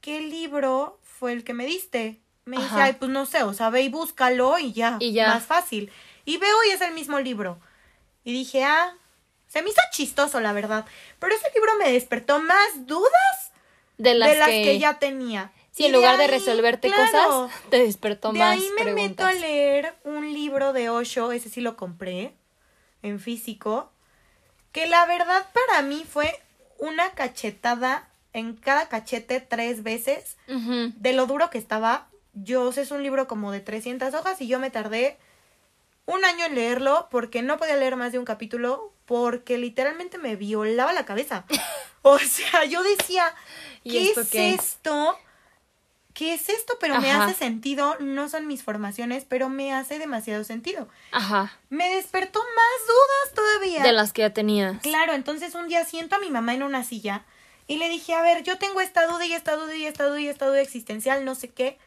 [0.00, 2.20] ¿qué libro fue el que me diste?
[2.44, 5.28] Me dice, ay, pues no sé, o sea, ve y búscalo y ya, Y ya.
[5.28, 5.92] más fácil.
[6.24, 7.60] Y veo y es el mismo libro.
[8.24, 8.94] Y dije, ah,
[9.48, 10.86] se me hizo chistoso, la verdad.
[11.18, 13.52] Pero ese libro me despertó más dudas
[13.98, 15.52] De las, de las que, que, ya tenía.
[15.72, 19.08] Sí, Y en lugar de, resolverte claro, cosas, te despertó de más ahí me preguntas.
[19.08, 22.34] meto a leer un libro de Osho, ese sí lo compré
[23.02, 23.90] en físico,
[24.70, 26.32] que la verdad para mí fue
[26.78, 32.08] una cachetada en cada cachete tres veces de lo duro que estaba.
[32.32, 35.18] Yo es un libro como de 300 hojas y yo me tardé
[36.06, 40.36] un año en leerlo porque no podía leer más de un capítulo porque literalmente me
[40.36, 41.44] violaba la cabeza.
[42.04, 43.32] O sea, yo decía,
[43.84, 44.54] ¿Y ¿qué esto es qué?
[44.54, 45.16] esto?
[46.14, 46.76] ¿Qué es esto?
[46.80, 50.88] Pero me hace sentido, no son mis formaciones, pero me hace demasiado sentido.
[51.12, 51.56] Ajá.
[51.70, 53.84] Me despertó más dudas todavía.
[53.84, 54.82] De las que ya tenías.
[54.82, 57.24] Claro, entonces un día siento a mi mamá en una silla
[57.68, 60.20] y le dije, a ver, yo tengo esta duda y esta duda y esta duda
[60.20, 61.78] y esta duda existencial, no sé qué,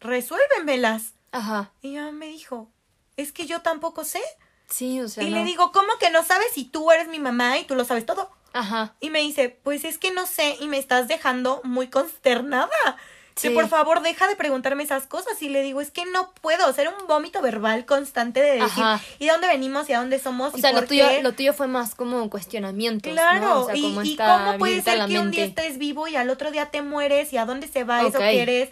[0.00, 1.14] resuélvemelas.
[1.32, 1.70] Ajá.
[1.80, 2.68] Y ella me dijo,
[3.20, 4.20] es que yo tampoco sé.
[4.68, 5.24] Sí, o sea.
[5.24, 5.36] y no.
[5.38, 8.06] le digo, ¿cómo que no sabes si tú eres mi mamá y tú lo sabes
[8.06, 8.30] todo?
[8.52, 8.94] Ajá.
[9.00, 12.68] Y me dice, pues es que no sé y me estás dejando muy consternada.
[13.34, 13.54] Que Sí.
[13.54, 15.40] por favor deja de preguntarme esas cosas.
[15.40, 19.00] Y le digo, es que no puedo hacer un vómito verbal constante de decir, Ajá.
[19.18, 20.52] ¿y de dónde venimos y a dónde somos?
[20.52, 21.22] O y sea, lo tuyo, qué?".
[21.22, 23.12] lo tuyo fue más como cuestionamientos.
[23.12, 23.60] Claro, ¿no?
[23.62, 26.70] O sea, y, cómo puede ser que un día estés vivo y al otro día
[26.70, 28.68] te mueres y a dónde se va eso que eres.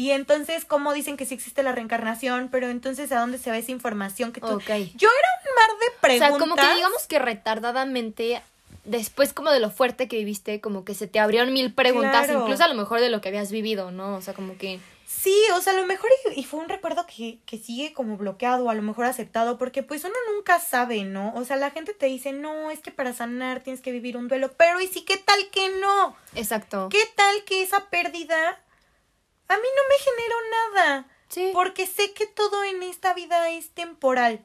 [0.00, 2.48] Y entonces, ¿cómo dicen que sí existe la reencarnación?
[2.50, 4.46] Pero entonces, ¿a dónde se va esa información que tú...?
[4.54, 4.64] Ok.
[4.94, 6.28] Yo era un mar de O preguntas.
[6.30, 8.40] sea, como que digamos que retardadamente,
[8.84, 12.40] después como de lo fuerte que viviste, como que se te abrieron mil preguntas, Claro.
[12.42, 14.16] incluso a lo mejor de lo que habías vivido, ¿no?
[14.16, 14.80] O sea, como que...
[15.06, 18.16] Sí, o sea, a lo mejor y, y fue un recuerdo que, que sigue como
[18.16, 21.34] bloqueado, a lo mejor aceptado, porque pues uno nunca sabe, ¿no?
[21.34, 24.28] O sea, la gente te dice, no, es que para sanar tienes que vivir un
[24.28, 26.16] duelo, pero ¿y sí qué tal que no?
[26.34, 26.88] Exacto.
[26.90, 28.58] ¿Qué tal que esa pérdida
[29.50, 31.08] a mí no me generó nada?
[31.28, 31.50] Sí.
[31.52, 34.44] Porque sé que todo en esta vida es temporal.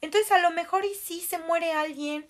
[0.00, 2.26] Entonces a lo mejor y sí se muere alguien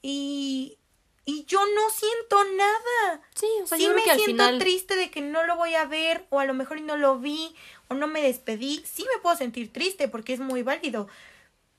[0.00, 0.78] y,
[1.24, 3.20] y yo no siento nada.
[3.34, 4.58] Sí, o sea, sí yo creo me al siento final...
[4.58, 7.18] triste de que no lo voy a ver o a lo mejor y no lo
[7.18, 7.54] vi
[7.88, 8.84] o no me despedí.
[8.86, 11.08] Sí me puedo sentir triste porque es muy válido.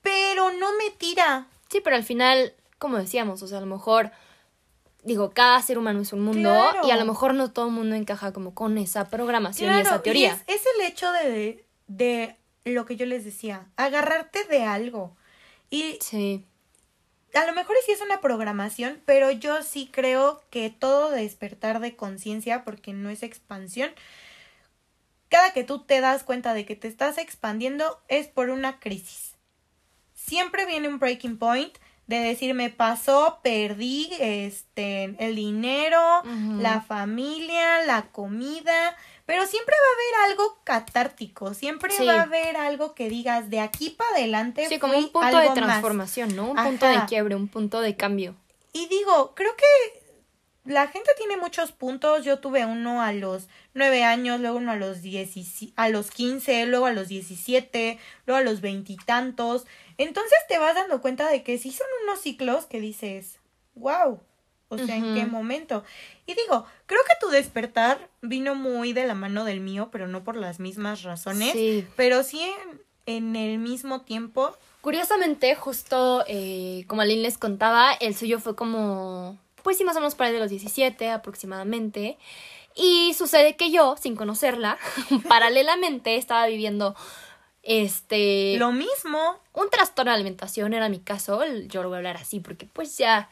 [0.02, 1.46] Pero no me tira.
[1.70, 4.12] Sí, pero al final, como decíamos, o sea, a lo mejor...
[5.08, 6.86] Digo, cada ser humano es un mundo Claro.
[6.86, 10.02] y a lo mejor no todo el mundo encaja como con esa programación y esa
[10.02, 10.34] teoría.
[10.46, 15.16] es, es el hecho de, de lo que yo les decía, agarrarte de algo.
[15.70, 16.44] Y Sí.
[17.34, 21.96] a lo mejor sí es una programación, pero yo sí creo que todo despertar de
[21.96, 23.90] conciencia, porque no es expansión,
[25.30, 29.36] cada que tú te das cuenta de que te estás expandiendo es por una crisis.
[30.14, 31.72] Siempre viene un breaking point
[32.08, 36.00] de decir me pasó, perdí este el dinero,
[36.58, 39.94] la familia, la comida, pero siempre va a
[40.24, 42.06] haber algo catártico, siempre Sí.
[42.06, 45.36] va a haber algo que digas de aquí para adelante Sí, como un punto de
[45.36, 45.54] algo más".
[45.64, 46.50] transformación, ¿no?
[46.50, 48.34] Un punto de quiebre, un punto de cambio.
[48.72, 49.97] Y digo, creo que
[50.68, 52.24] la gente tiene muchos puntos.
[52.24, 56.66] Yo tuve uno a los nueve años, luego uno a los dieci- a los 15,
[56.66, 59.66] luego a los 17, luego a los veintitantos.
[59.96, 63.38] Entonces te vas dando cuenta de que sí son unos ciclos que dices,
[63.74, 64.20] wow.
[64.70, 65.82] O sea, ¿en qué momento?
[66.26, 70.24] Y digo, creo que tu despertar vino muy de la mano del mío, pero no
[70.24, 71.52] por las mismas razones.
[71.52, 71.86] Sí.
[71.96, 74.54] Pero sí en, en el mismo tiempo.
[74.82, 80.00] Curiosamente, justo eh, como Aline les contaba, el suyo fue como, pues sí, más o
[80.00, 82.18] menos para de los 17 aproximadamente.
[82.74, 84.78] Y sucede que yo, sin conocerla,
[85.28, 86.94] paralelamente estaba viviendo
[87.62, 89.38] este Lo mismo.
[89.52, 91.40] un trastorno de alimentación, era mi caso.
[91.66, 93.28] Yo lo voy a hablar así porque pues ya,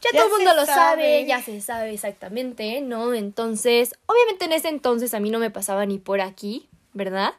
[0.00, 0.74] ya, Ya todo el mundo lo sabe.
[0.74, 1.26] sabe.
[1.26, 3.14] ya se sabe exactamente, ¿no?
[3.14, 7.32] Entonces, obviamente en ese entonces a mí no me pasaba ni por aquí, ¿verdad?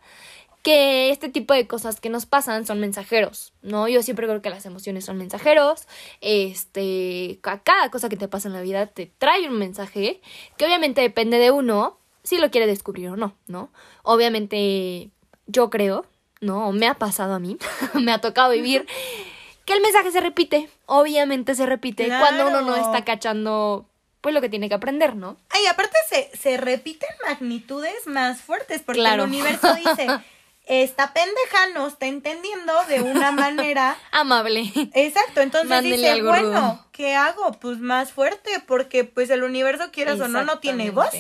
[0.66, 3.88] Que este tipo de cosas que nos pasan son mensajeros, ¿no?
[3.88, 5.86] Yo siempre creo que las emociones son mensajeros.
[6.22, 10.22] Este, ca- cada cosa que te pasa en la vida te trae un mensaje
[10.58, 13.70] que obviamente depende de uno si lo quiere descubrir o no, ¿no?
[14.04, 15.12] Obviamente
[15.48, 16.06] yo creo,
[16.42, 16.72] ¿no?
[16.72, 17.58] Me ha pasado a mí,
[17.94, 18.88] me ha tocado vivir
[19.66, 23.88] que el mensaje se repite, obviamente se repite cuando uno no está cachando
[24.22, 25.38] pues lo que tiene que aprender, ¿no?
[25.50, 29.24] Ay, aparte se, se repiten magnitudes más fuertes porque Claro.
[29.26, 30.08] el universo dice,
[30.68, 33.98] esta pendeja no está entendiendo de una manera.
[34.12, 34.72] Amable.
[34.94, 36.86] Exacto, entonces Mándele dice, algo bueno, rudo.
[36.92, 37.52] ¿qué hago?
[37.60, 41.14] Pues más fuerte, porque pues el universo, quieras o no, no tiene voz.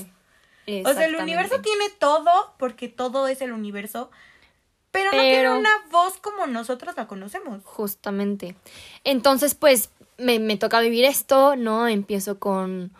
[0.84, 4.10] O sea, el universo tiene todo, porque todo es el universo,
[4.91, 7.62] pero, no tiene una voz como nosotros la conocemos.
[7.65, 8.55] Justamente.
[9.03, 11.88] Entonces, pues, me, me toca vivir esto, ¿no?
[11.88, 12.93] Empiezo con.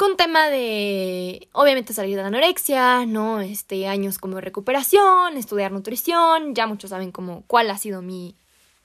[0.00, 1.50] Con tema de.
[1.52, 3.42] Obviamente salir de la anorexia, ¿no?
[3.42, 6.54] Este, años como recuperación, estudiar nutrición.
[6.54, 8.34] Ya muchos saben como cuál ha sido mi.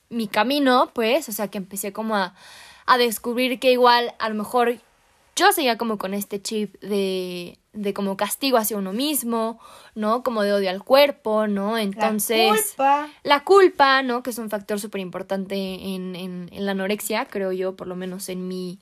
[0.09, 1.29] mi camino, pues.
[1.29, 2.35] O sea que empecé como a.
[2.85, 4.75] a descubrir que igual, a lo mejor.
[5.37, 7.59] Yo seguía como con este chip de.
[7.71, 9.57] de como castigo hacia uno mismo,
[9.93, 10.21] ¿no?
[10.21, 11.77] Como de odio al cuerpo, ¿no?
[11.77, 12.49] Entonces.
[12.49, 13.09] La culpa.
[13.23, 14.21] La culpa, ¿no?
[14.21, 17.95] Que es un factor súper importante en, en, en la anorexia, creo yo, por lo
[17.95, 18.79] menos en mi,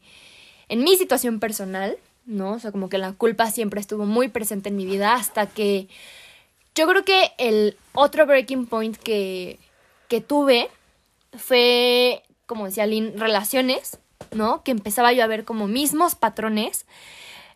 [0.68, 2.54] en mi situación personal, ¿no?
[2.54, 5.88] O sea, como que la culpa siempre estuvo muy presente en mi vida hasta que
[6.76, 9.60] yo creo que el otro breaking point que,
[10.08, 10.70] que tuve
[11.38, 14.00] fue, como decía Lynn, relaciones,
[14.32, 14.64] ¿no?
[14.64, 16.86] Que empezaba yo a ver como mismos patrones.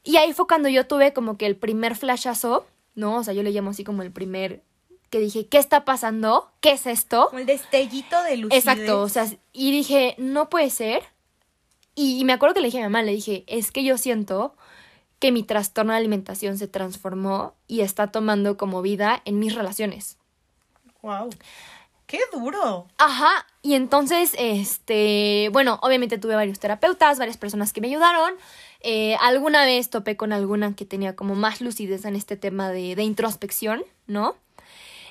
[0.04, 3.18] Y ahí fue cuando yo tuve como que el primer flashazo, ¿no?
[3.18, 4.62] O sea, yo le llamo así como el primer
[5.10, 6.52] que dije, ¿qué está pasando?
[6.60, 7.28] ¿Qué es esto?
[7.28, 8.66] Como el destellito de lucidez.
[8.66, 11.04] Exacto, o sea, y dije, no puede ser.
[11.98, 13.98] Y, y me acuerdo que le dije a mi mamá, le dije, es que yo
[13.98, 14.56] siento
[15.18, 20.18] que mi trastorno de alimentación se transformó y está tomando como vida en mis relaciones.
[21.02, 21.32] Wow.
[22.06, 22.88] ¡Qué duro!
[23.00, 28.36] Ajá, y entonces, este, bueno, obviamente tuve varios terapeutas, varias personas que me ayudaron.
[28.82, 32.96] Eh, alguna vez topé con alguna que tenía como más lucidez en este tema de,
[32.96, 34.36] de introspección, ¿no?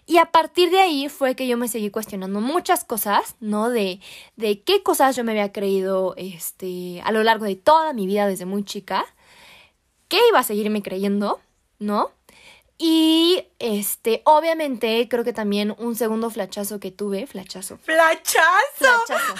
[0.09, 3.71] Y a partir de ahí fue que yo me seguí cuestionando muchas cosas, ¿no?
[3.71, 4.01] De,
[4.37, 8.29] de qué cosas yo me había creído este, a lo largo de toda mi vida
[8.29, 9.05] desde muy chica,
[10.07, 11.41] qué iba a seguirme creyendo,
[11.81, 12.13] ¿no?
[12.79, 17.79] Y este, obviamente, creo que también un segundo flachazo que tuve, flachazo.
[17.79, 18.45] ¡Flachazo!
[18.75, 19.35] Flachazo.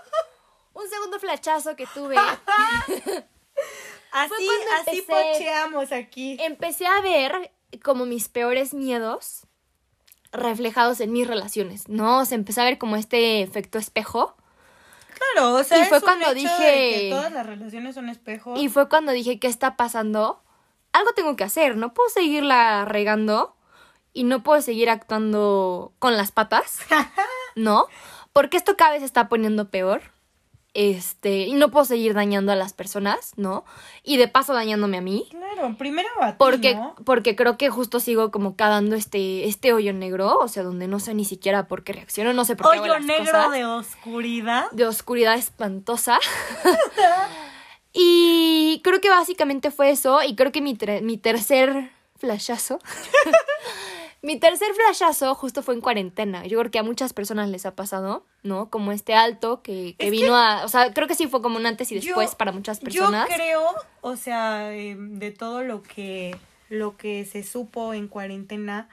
[0.72, 2.16] un segundo flachazo que tuve.
[4.10, 4.48] así,
[4.80, 6.38] así pocheamos aquí.
[6.40, 7.52] Empecé a ver
[7.82, 9.42] como mis peores miedos
[10.32, 12.20] reflejados en mis relaciones, ¿no?
[12.20, 14.34] O sea, empecé a ver como este efecto espejo.
[15.34, 18.08] Claro, o sea, Y fue es un cuando de dije- que todas las relaciones son
[18.08, 18.58] espejos.
[18.60, 20.42] Y fue cuando dije, ¿qué está pasando?
[20.92, 23.54] Algo tengo que hacer, no puedo seguirla regando
[24.12, 26.78] y no puedo seguir actuando con las patas,
[27.54, 27.86] ¿no?
[28.32, 30.11] Porque esto cada vez se está poniendo peor.
[30.74, 33.64] Este, y no puedo seguir dañando a las personas, ¿no?
[34.02, 35.26] Y de paso dañándome a mí.
[35.30, 36.94] Claro, primero a ti, Porque, ¿no?
[37.04, 40.98] porque creo que justo sigo como cavando este, este hoyo negro, o sea, donde no
[40.98, 43.52] sé ni siquiera por qué reacciono, no sé por qué hago Hoyo las negro cosas.
[43.52, 44.70] de oscuridad.
[44.72, 46.18] de oscuridad espantosa.
[47.92, 50.22] y creo que básicamente fue eso.
[50.22, 52.78] Y creo que mi, mi tercer flashazo.
[54.22, 56.46] mi tercer flashazo justo fue en cuarentena.
[56.46, 58.70] Yo creo que a muchas personas les ha pasado, ¿no?
[58.70, 60.64] Como este alto que, que Es vino a.
[60.64, 63.28] O sea, creo que sí fue como un antes y después Yo- para muchas personas.
[63.28, 63.62] Yo creo,
[64.00, 66.36] o sea, eh, de todo lo que
[66.68, 68.88] lo que se supo en cuarentena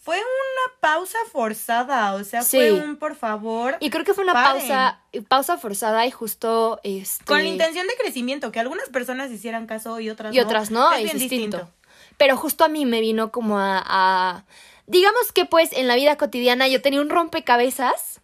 [0.00, 2.58] fue una pausa forzada, o sea, Sí.
[2.58, 4.58] fue un por favor Y creo que fue una Paren.
[4.60, 7.24] pausa, pausa forzada y justo este.
[7.24, 10.44] con la intención de crecimiento, que algunas personas hicieran caso y otras y no.
[10.44, 11.70] otras no, es es, bien distinto.
[12.18, 14.44] Pero justo a mí me vino como a, a-
[14.86, 18.20] Digamos que pues en la vida cotidiana yo tenía un rompecabezas,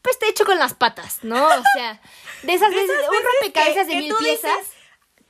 [0.00, 1.46] pues te hecho con las patas, ¿no?
[1.46, 2.00] O sea,
[2.42, 4.56] de esas veces, esas un rompecabezas que- de que mil piezas.
[4.58, 4.72] dices,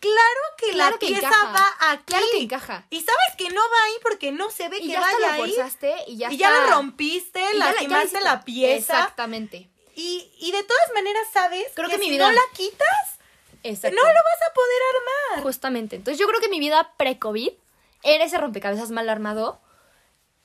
[0.01, 1.53] Claro que Claro la que pieza encaja.
[1.53, 2.03] va aquí.
[2.07, 2.87] Claro que encaja.
[2.91, 5.27] Y sabes que no va ahí porque no se ve Y que ya vaya lo
[5.45, 5.53] ahí.
[5.55, 8.99] forzaste y ya y ya está- lo rompiste, y ya la- ya la pieza.
[8.99, 9.71] Exactamente.
[9.95, 11.67] Y, y de todas maneras, ¿sabes?
[11.75, 12.89] Creo que mi si vida- no la quitas,
[13.63, 13.95] Exacto.
[13.95, 15.43] no lo vas a poder armar.
[15.45, 15.95] Justamente.
[15.95, 17.53] Entonces yo creo que mi vida pre-COVID
[18.03, 19.61] era ese rompecabezas mal armado.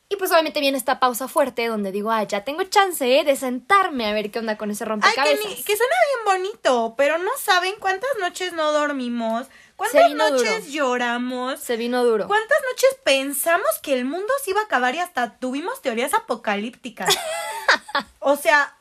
[0.10, 4.08] Y pues obviamente viene esta pausa fuerte donde digo, ah, ya tengo chance de sentarme
[4.08, 5.40] a ver qué onda con ese Ay, rompecabezas.
[5.42, 10.60] que, ni- que suena bien bonito, pero no saben cuántas noches no dormimos, cuántas noches
[10.68, 10.72] duro.
[10.72, 12.26] lloramos, Se vino duro.
[12.28, 17.14] cuántas noches pensamos que el mundo se iba a acabar y hasta tuvimos teorías apocalípticas.
[18.20, 18.78] o sea,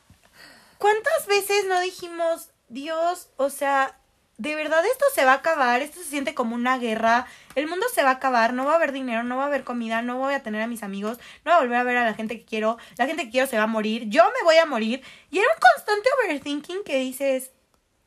[0.77, 3.97] ¿cuántas veces no dijimos, Dios, o sea,
[4.37, 7.87] de verdad esto se va a acabar, esto se siente como una guerra, el mundo
[7.93, 10.17] se va a acabar, no va a haber dinero, no va a haber comida, no
[10.17, 12.37] voy a tener a mis amigos, no voy a volver a ver a la gente
[12.37, 15.01] que quiero, la gente que quiero se va a morir, yo me voy a morir.
[15.31, 17.51] Y era un constante overthinking que dices,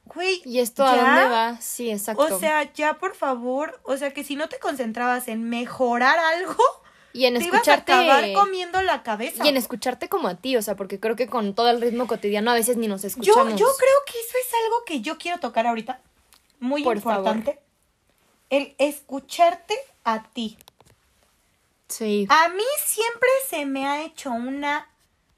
[0.04, 1.60] güey, ¿Y esto a dónde va?
[1.60, 2.22] Sí, exacto.
[2.22, 6.56] O sea, ya por favor, o sea que si no te concentrabas en mejorar algo,
[7.12, 9.44] y en te ibas a escucharte acabar comiendo la cabeza.
[9.44, 12.06] y en escucharte como a ti, o sea, porque creo que con todo el ritmo
[12.06, 13.58] cotidiano a veces ni nos yo, escuchamos.
[13.58, 16.00] yo creo que eso es algo que yo quiero tocar ahorita.
[16.60, 17.60] Muy Por importante.
[18.50, 20.56] El escucharte a ti.
[21.88, 22.26] Sí.
[22.30, 24.88] A mí siempre se me ha hecho una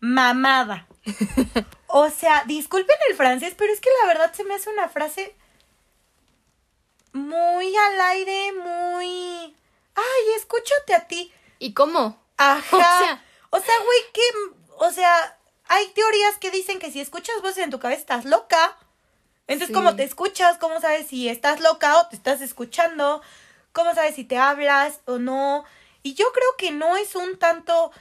[0.00, 0.86] mamada.
[1.94, 5.36] O sea, disculpen el francés, pero es que la verdad se me hace una frase
[7.12, 9.54] muy al aire, muy...
[9.94, 11.30] Ay, escúchate a ti.
[11.58, 12.18] ¿Y cómo?
[12.38, 12.62] Ajá.
[12.70, 14.22] O sea- O sea, güey, que...
[14.78, 18.78] O sea, hay teorías que dicen que si escuchas voces en tu cabeza estás loca.
[19.46, 19.74] Entonces, Sí.
[19.74, 20.58] ¿cómo te escuchas?
[20.58, 23.22] ¿Cómo sabes si estás loca o te estás escuchando?
[23.72, 25.64] ¿Cómo sabes si te hablas o no?
[26.02, 27.92] Y yo creo que no es un tanto...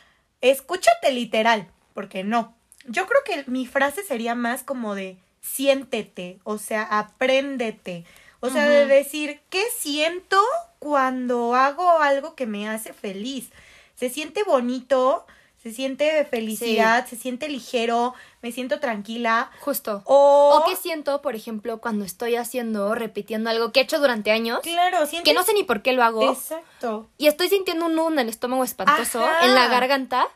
[0.41, 2.55] Escúchate literal, porque no.
[2.87, 8.05] Yo creo que mi frase sería más como de siéntete, o sea, apréndete.
[8.39, 10.41] O sea, de decir, ¿qué siento
[10.79, 13.51] cuando hago algo que me hace feliz?
[13.93, 15.27] Se siente bonito,
[15.61, 19.51] se siente felicidad, se siente ligero, me siento tranquila.
[19.59, 20.01] Justo.
[20.05, 24.31] O, O qué siento, por ejemplo, cuando estoy haciendo, repitiendo algo que he hecho durante
[24.31, 25.31] años, claro, sientes...
[25.31, 27.07] que no sé ni por qué lo hago, Exacto.
[27.19, 29.45] y estoy sintiendo un nudo en el estómago espantoso, Ajá.
[29.45, 30.27] en la garganta,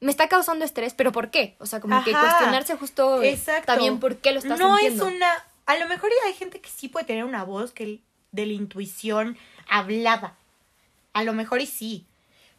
[0.00, 1.56] me está causando estrés, pero ¿por qué?
[1.60, 3.66] O sea, como que cuestionarse justo eh, Exacto.
[3.66, 5.08] también por qué lo estás no sintiendo.
[5.08, 5.30] es una...
[5.66, 8.00] A lo mejor hay gente que sí puede tener una voz que
[8.32, 9.36] de la intuición
[9.68, 10.36] hablada.
[11.14, 12.06] A lo mejor y sí.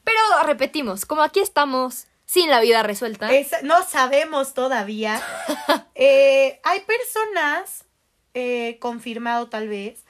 [0.05, 5.21] Pero repetimos, como aquí estamos sin la vida resuelta, Es- no sabemos todavía.
[5.97, 7.85] Eh, hay personas,
[8.33, 10.03] eh, confirmado tal vez,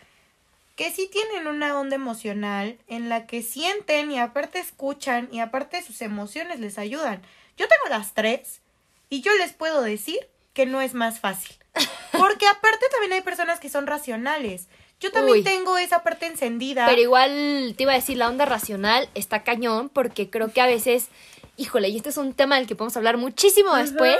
[0.75, 5.83] que sí tienen una onda emocional en la que sienten y aparte escuchan y aparte
[5.83, 7.21] sus emociones les ayudan.
[7.55, 8.61] Yo tengo las tres
[9.09, 11.55] Y yo les puedo decir que no es más fácil.
[12.11, 14.67] Porque aparte también hay personas que son racionales.
[15.05, 15.43] Yo también Uy.
[15.43, 16.87] tengo esa parte encendida.
[16.87, 20.65] Pero igual te iba a decir, la onda racional está cañón porque creo que a
[20.65, 21.09] veces,
[21.57, 24.17] híjole, y este es un tema del que podemos hablar muchísimo después,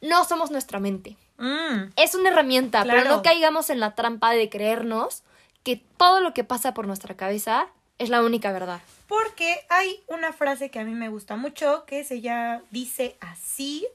[0.00, 1.18] no somos nuestra mente.
[1.36, 5.22] Mm, Es una herramienta, pero no caigamos en la trampa de creernos
[5.64, 7.66] que todo lo que pasa por nuestra cabeza
[7.98, 8.80] es la única verdad.
[9.08, 13.86] Porque hay una frase que a mí me gusta mucho que se ya dice así.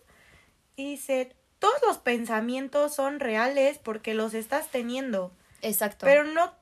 [0.75, 5.31] Dice, todos los pensamientos son reales porque los estás teniendo.
[5.61, 6.05] Exacto.
[6.05, 6.53] Pero no,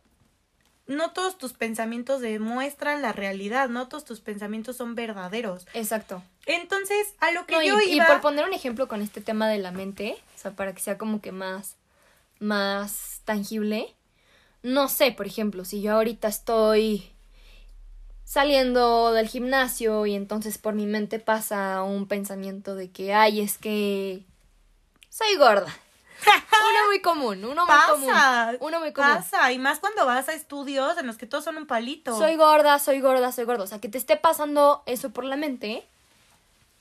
[0.87, 5.67] no todos tus pensamientos demuestran la realidad, no todos tus pensamientos son verdaderos.
[5.73, 6.23] Exacto.
[6.45, 8.07] Entonces, a lo que No, y, yo y iba...
[8.07, 10.97] por poner un ejemplo con este tema de la mente, o sea, para que sea
[10.97, 11.75] como que más,
[12.39, 13.93] más tangible,
[14.61, 17.11] no sé, por ejemplo, si yo ahorita estoy
[18.23, 23.57] saliendo del gimnasio y entonces por mi mente pasa un pensamiento de que, ay, es
[23.57, 24.23] que
[25.09, 25.73] soy gorda.
[26.23, 28.57] Uno muy común, uno muy pasa, común.
[28.61, 29.11] Uno muy común.
[29.15, 32.17] pasa, y más cuando vas a estudios en los que todos son un palito.
[32.17, 33.63] Soy gorda, soy gorda, soy gorda.
[33.63, 35.85] O sea, que te esté pasando eso por la mente,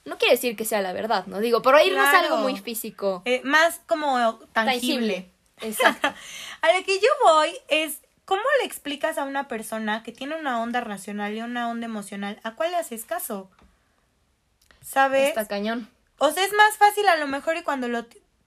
[0.05, 1.41] no quiere decir que sea la verdad, ¿no?
[1.41, 2.27] Digo, por irnos Claro.
[2.27, 3.23] algo muy físico.
[3.25, 5.31] Eh, más como tangible.
[5.61, 6.09] Exacto.
[6.63, 10.61] A lo que yo voy es, ¿cómo le explicas a una persona que tiene una
[10.61, 12.41] onda racional y una onda emocional?
[12.43, 13.51] ¿A cuál le haces caso?
[14.83, 15.29] ¿Sabes?
[15.29, 15.89] Está cañón.
[16.19, 18.05] O sea, es más fácil a lo mejor y cuando lo,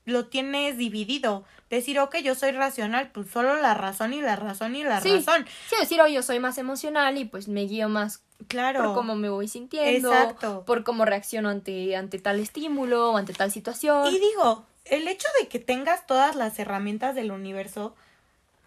[0.08, 1.44] lo tienes dividido.
[1.70, 5.12] Decir, ok, yo soy racional, pues solo la razón y la razón y la Sí.
[5.14, 5.46] razón.
[5.70, 8.84] Sí, decir, oye, yo soy más emocional y pues me guío más Claro.
[8.84, 10.64] por cómo me voy sintiendo, Exacto.
[10.66, 14.08] por cómo reacciono ante, ante tal estímulo o ante tal situación.
[14.08, 17.94] Y digo, el hecho de que tengas todas las herramientas del universo,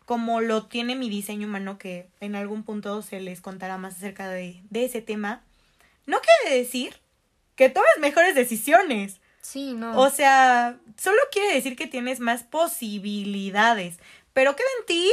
[0.04, 4.28] como lo tiene mi diseño humano, que en algún punto se les contará más acerca
[4.28, 5.40] de, de ese tema,
[6.04, 6.96] no quiere decir
[7.56, 9.20] que tomes mejores decisiones.
[9.40, 9.98] Sí, no.
[9.98, 13.98] O sea, solo quiere decir que tienes más posibilidades.
[14.32, 15.12] Pero queda en ti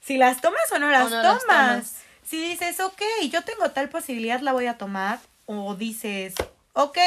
[0.00, 1.42] si las tomas o no las, no las tomas.
[1.42, 1.96] tomas.
[2.24, 5.18] Si dices, ok, yo tengo tal posibilidad, la voy a tomar.
[5.46, 6.34] O dices,
[6.72, 6.98] ok,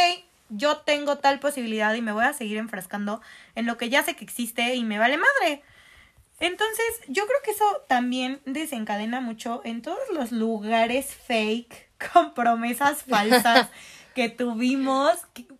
[0.49, 3.21] yo tengo tal posibilidad y me voy a seguir enfrascando
[3.55, 5.63] en lo que ya sé que existe y me vale madre.
[6.39, 13.03] Entonces, yo creo que eso también desencadena mucho en todos los lugares fake con promesas
[13.03, 13.69] falsas
[14.17, 15.11] que tuvimos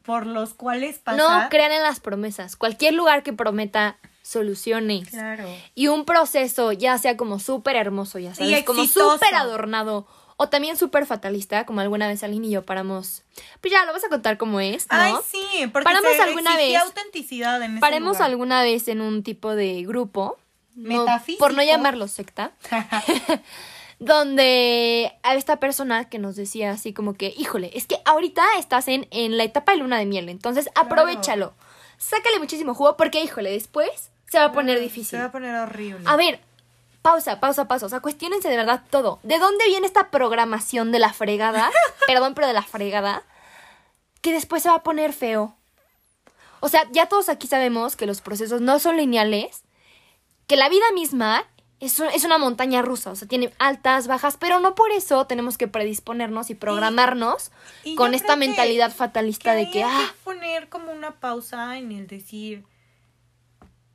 [0.04, 1.44] por los cuales pasar.
[1.44, 2.56] no crean en las promesas.
[2.56, 5.48] Cualquier lugar que prometa soluciones Claro.
[5.76, 10.08] y un proceso, ya sea como súper hermoso, ya sabes, como súper adornado.
[10.40, 13.24] O también súper fatalista, como alguna vez Aline y yo paramos.
[13.62, 14.98] Pues ya, lo vas a contar cómo es, ¿no?
[14.98, 18.30] Ay, sí, porque Paramos se alguna vez- autenticidad en Paremos lugar.
[18.32, 20.38] alguna vez en un tipo de grupo.
[20.76, 21.40] no- Metafísico.
[21.44, 22.52] por no llamarlo secta.
[24.00, 28.88] donde a esta persona que nos decía así como que, híjole, es que ahorita estás
[28.88, 31.54] en, en la etapa de luna de miel, entonces aprovechalo.
[31.98, 35.20] Sácale muchísimo jugo porque, híjole, después se va a poner Se difícil.
[35.20, 36.04] va a poner horrible.
[36.06, 36.40] A ver,
[37.02, 37.88] pausa, pausa, pausa.
[37.88, 39.20] O sea, cuestionense de verdad todo.
[39.24, 41.72] ¿De dónde viene esta programación de la fregada?
[42.08, 43.24] Perdón, pero de la fregada.
[44.22, 45.56] Que después se va a poner feo.
[46.60, 49.64] O sea, ya todos aquí sabemos que los procesos no son lineales.
[50.46, 51.46] Que la vida misma
[51.80, 53.12] es, un- es una montaña rusa.
[53.12, 54.38] O sea, tiene altas, bajas.
[54.40, 57.52] Pero no por eso tenemos que predisponernos y programarnos
[57.84, 61.92] y con esta que- mentalidad fatalista de que, hay ah, poner como una pausa en
[61.92, 62.64] el decir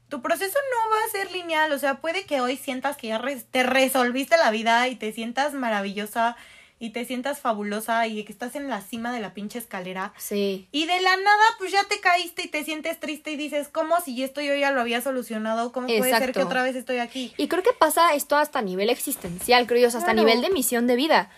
[0.09, 3.22] tu proceso no va a ser lineal, o sea, puede que hoy sientas que ya
[3.51, 6.37] te resolviste la vida y te sientas maravillosa
[6.83, 10.12] y te sientas fabulosa y que estás en la cima de la pinche escalera.
[10.18, 10.66] sí.
[10.72, 14.01] Y de la nada, pues ya te caíste y te sientes triste y dices, ¿cómo
[14.01, 15.70] si esto yo ya lo había solucionado?
[15.70, 17.33] ¿Cómo puede ser que otra vez estoy aquí?
[17.37, 20.26] Y creo que pasa esto hasta a nivel existencial, creo yo, o sea, hasta Claro.
[20.26, 21.30] nivel de misión de vida.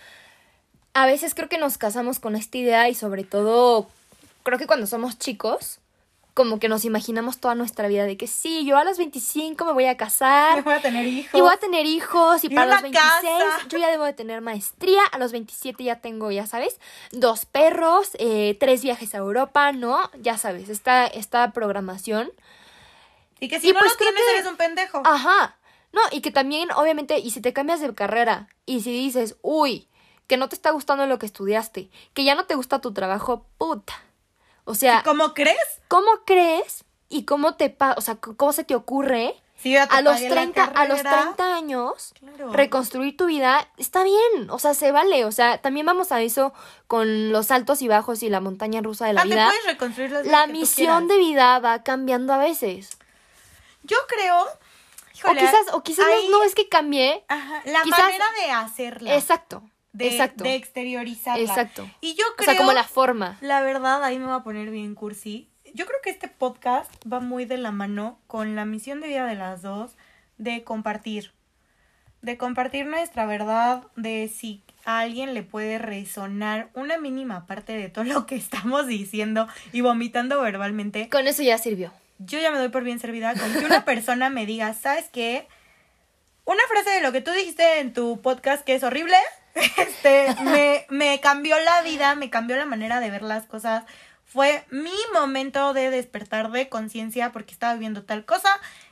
[0.95, 3.87] A veces creo que nos casamos con esta idea y sobre todo,
[4.41, 5.77] creo que cuando somos chicos,
[6.35, 9.71] como que nos imaginamos toda nuestra vida de que sí, yo a los 25 me
[9.71, 11.33] voy a Me casar voy a tener hijos.
[11.33, 13.67] y voy a tener hijos y Y para los una 26 casa.
[13.69, 16.79] yo ya debo de tener maestría, a los 27 ya tengo, ya sabes,
[17.11, 20.11] dos perros, eh, tres viajes a Europa, ¿no?
[20.21, 22.29] Ya sabes, esta, esta programación.
[23.39, 25.01] Y que si Y no pues lo creo tienes, que- eres un pendejo.
[25.05, 25.57] Ajá.
[25.93, 29.87] No, y que también, obviamente, y si te cambias de carrera y si dices, uy,
[30.27, 33.45] que no te está gustando lo que estudiaste, que ya no te gusta tu trabajo,
[33.57, 33.93] puta.
[34.65, 35.57] O sea, ¿Cómo crees?
[35.87, 40.13] ¿cómo crees y cómo te pa o sea, cómo se te ocurre te a los
[40.15, 41.21] pagué la 30 a los carrera.
[41.23, 42.51] 30 años Claro.
[42.51, 43.67] reconstruir tu vida?
[43.77, 46.53] Está bien, o sea, se vale, o sea, también vamos a eso
[46.87, 49.47] con los altos y bajos y la montaña rusa de la Ah, vida.
[49.47, 52.97] puedes reconstruir las La misión de vida va cambiando a veces.
[53.83, 54.45] Yo creo.
[55.23, 58.51] O quizás, o quizás no- ahí- no es que cambie, Ajá, la quizás- manera de
[58.51, 59.15] hacerla.
[59.15, 59.63] Exacto.
[59.95, 60.43] De, exacto.
[60.43, 61.43] de exteriorizarla.
[61.43, 61.89] Exacto.
[62.01, 62.51] Y yo o creo.
[62.51, 63.37] sea, como la forma.
[63.41, 65.49] La verdad, ahí me voy a poner bien cursi.
[65.73, 69.25] yo creo que este podcast va muy de la mano con la misión de vida
[69.25, 69.95] de las dos
[70.37, 71.31] de compartir.
[72.21, 77.89] De compartir nuestra verdad, de si a alguien le puede resonar una mínima parte de
[77.89, 81.09] todo lo que estamos diciendo y vomitando verbalmente.
[81.09, 81.93] Con eso ya sirvió.
[82.17, 85.47] Yo ya me doy por bien servida con que una persona me diga, ¿sabes qué?
[86.45, 89.17] Una frase de lo que tú dijiste en tu podcast que es horrible,
[89.55, 93.83] este, me, me cambió la vida, me cambió la manera de ver las cosas.
[94.25, 98.49] Fue mi momento de despertar de conciencia porque estaba viviendo tal cosa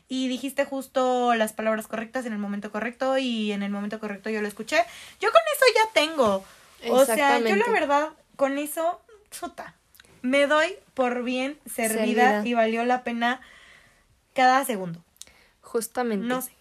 [0.07, 4.29] y dijiste justo las palabras correctas en el momento correcto y en el momento correcto
[4.29, 4.77] yo lo escuché.
[5.19, 6.45] Yo con eso ya tengo.
[6.89, 9.01] O sea, yo la verdad, con eso,
[9.31, 9.75] chuta.
[10.21, 12.47] Me doy por bien servida, Servida.
[12.47, 13.41] y valió la pena
[14.33, 15.03] cada segundo.
[15.61, 16.25] Justamente.
[16.27, 16.53] No sé.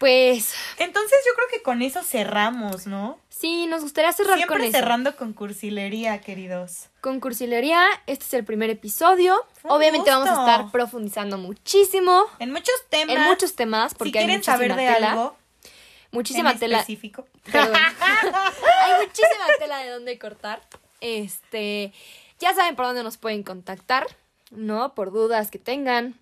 [0.00, 3.18] Pues Entonces yo creo que con eso cerramos, ¿no?
[3.28, 4.78] sí, nos gustaría cerrar con Siempre eso.
[4.78, 6.88] cerrando con cursilería, queridos.
[7.02, 9.36] Con cursilería, este es el primer episodio.
[9.62, 13.14] Un Obviamente vamos a estar profundizando muchísimo En muchos temas.
[13.16, 15.10] en muchos temas porque si hay quieren muchísima saber de tela.
[15.12, 15.36] algo
[16.12, 16.78] muchísima en tela.
[16.78, 17.26] específico.
[17.52, 17.74] Perdón.
[18.82, 20.62] Hay muchísima tela de dónde cortar.
[21.02, 21.92] Este,
[22.38, 24.06] ya saben por dónde nos pueden contactar,
[24.50, 24.94] ¿no?
[24.94, 26.18] Por dudas que tengan,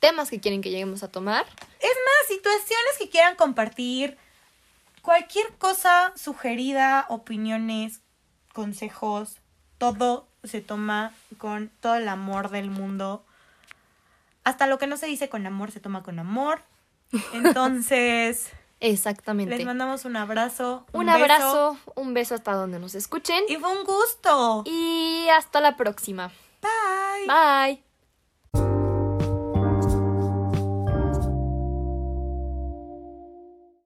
[0.00, 1.46] temas que quieren que lleguemos a tomar.
[1.80, 4.16] Es más, situaciones que quieran compartir,
[5.02, 8.00] cualquier cosa sugerida, opiniones,
[8.52, 9.38] consejos,
[9.78, 13.24] todo se toma con todo el amor del mundo.
[14.44, 16.62] Hasta lo que no se dice con amor se toma con amor.
[17.32, 19.56] Entonces, Exactamente.
[19.56, 20.86] les mandamos un abrazo.
[20.92, 24.62] un abrazo, un beso hasta donde nos escuchen Y fue un gusto.
[24.66, 26.30] y hasta la próxima.
[26.62, 27.26] Bye.
[27.26, 27.87] Bye.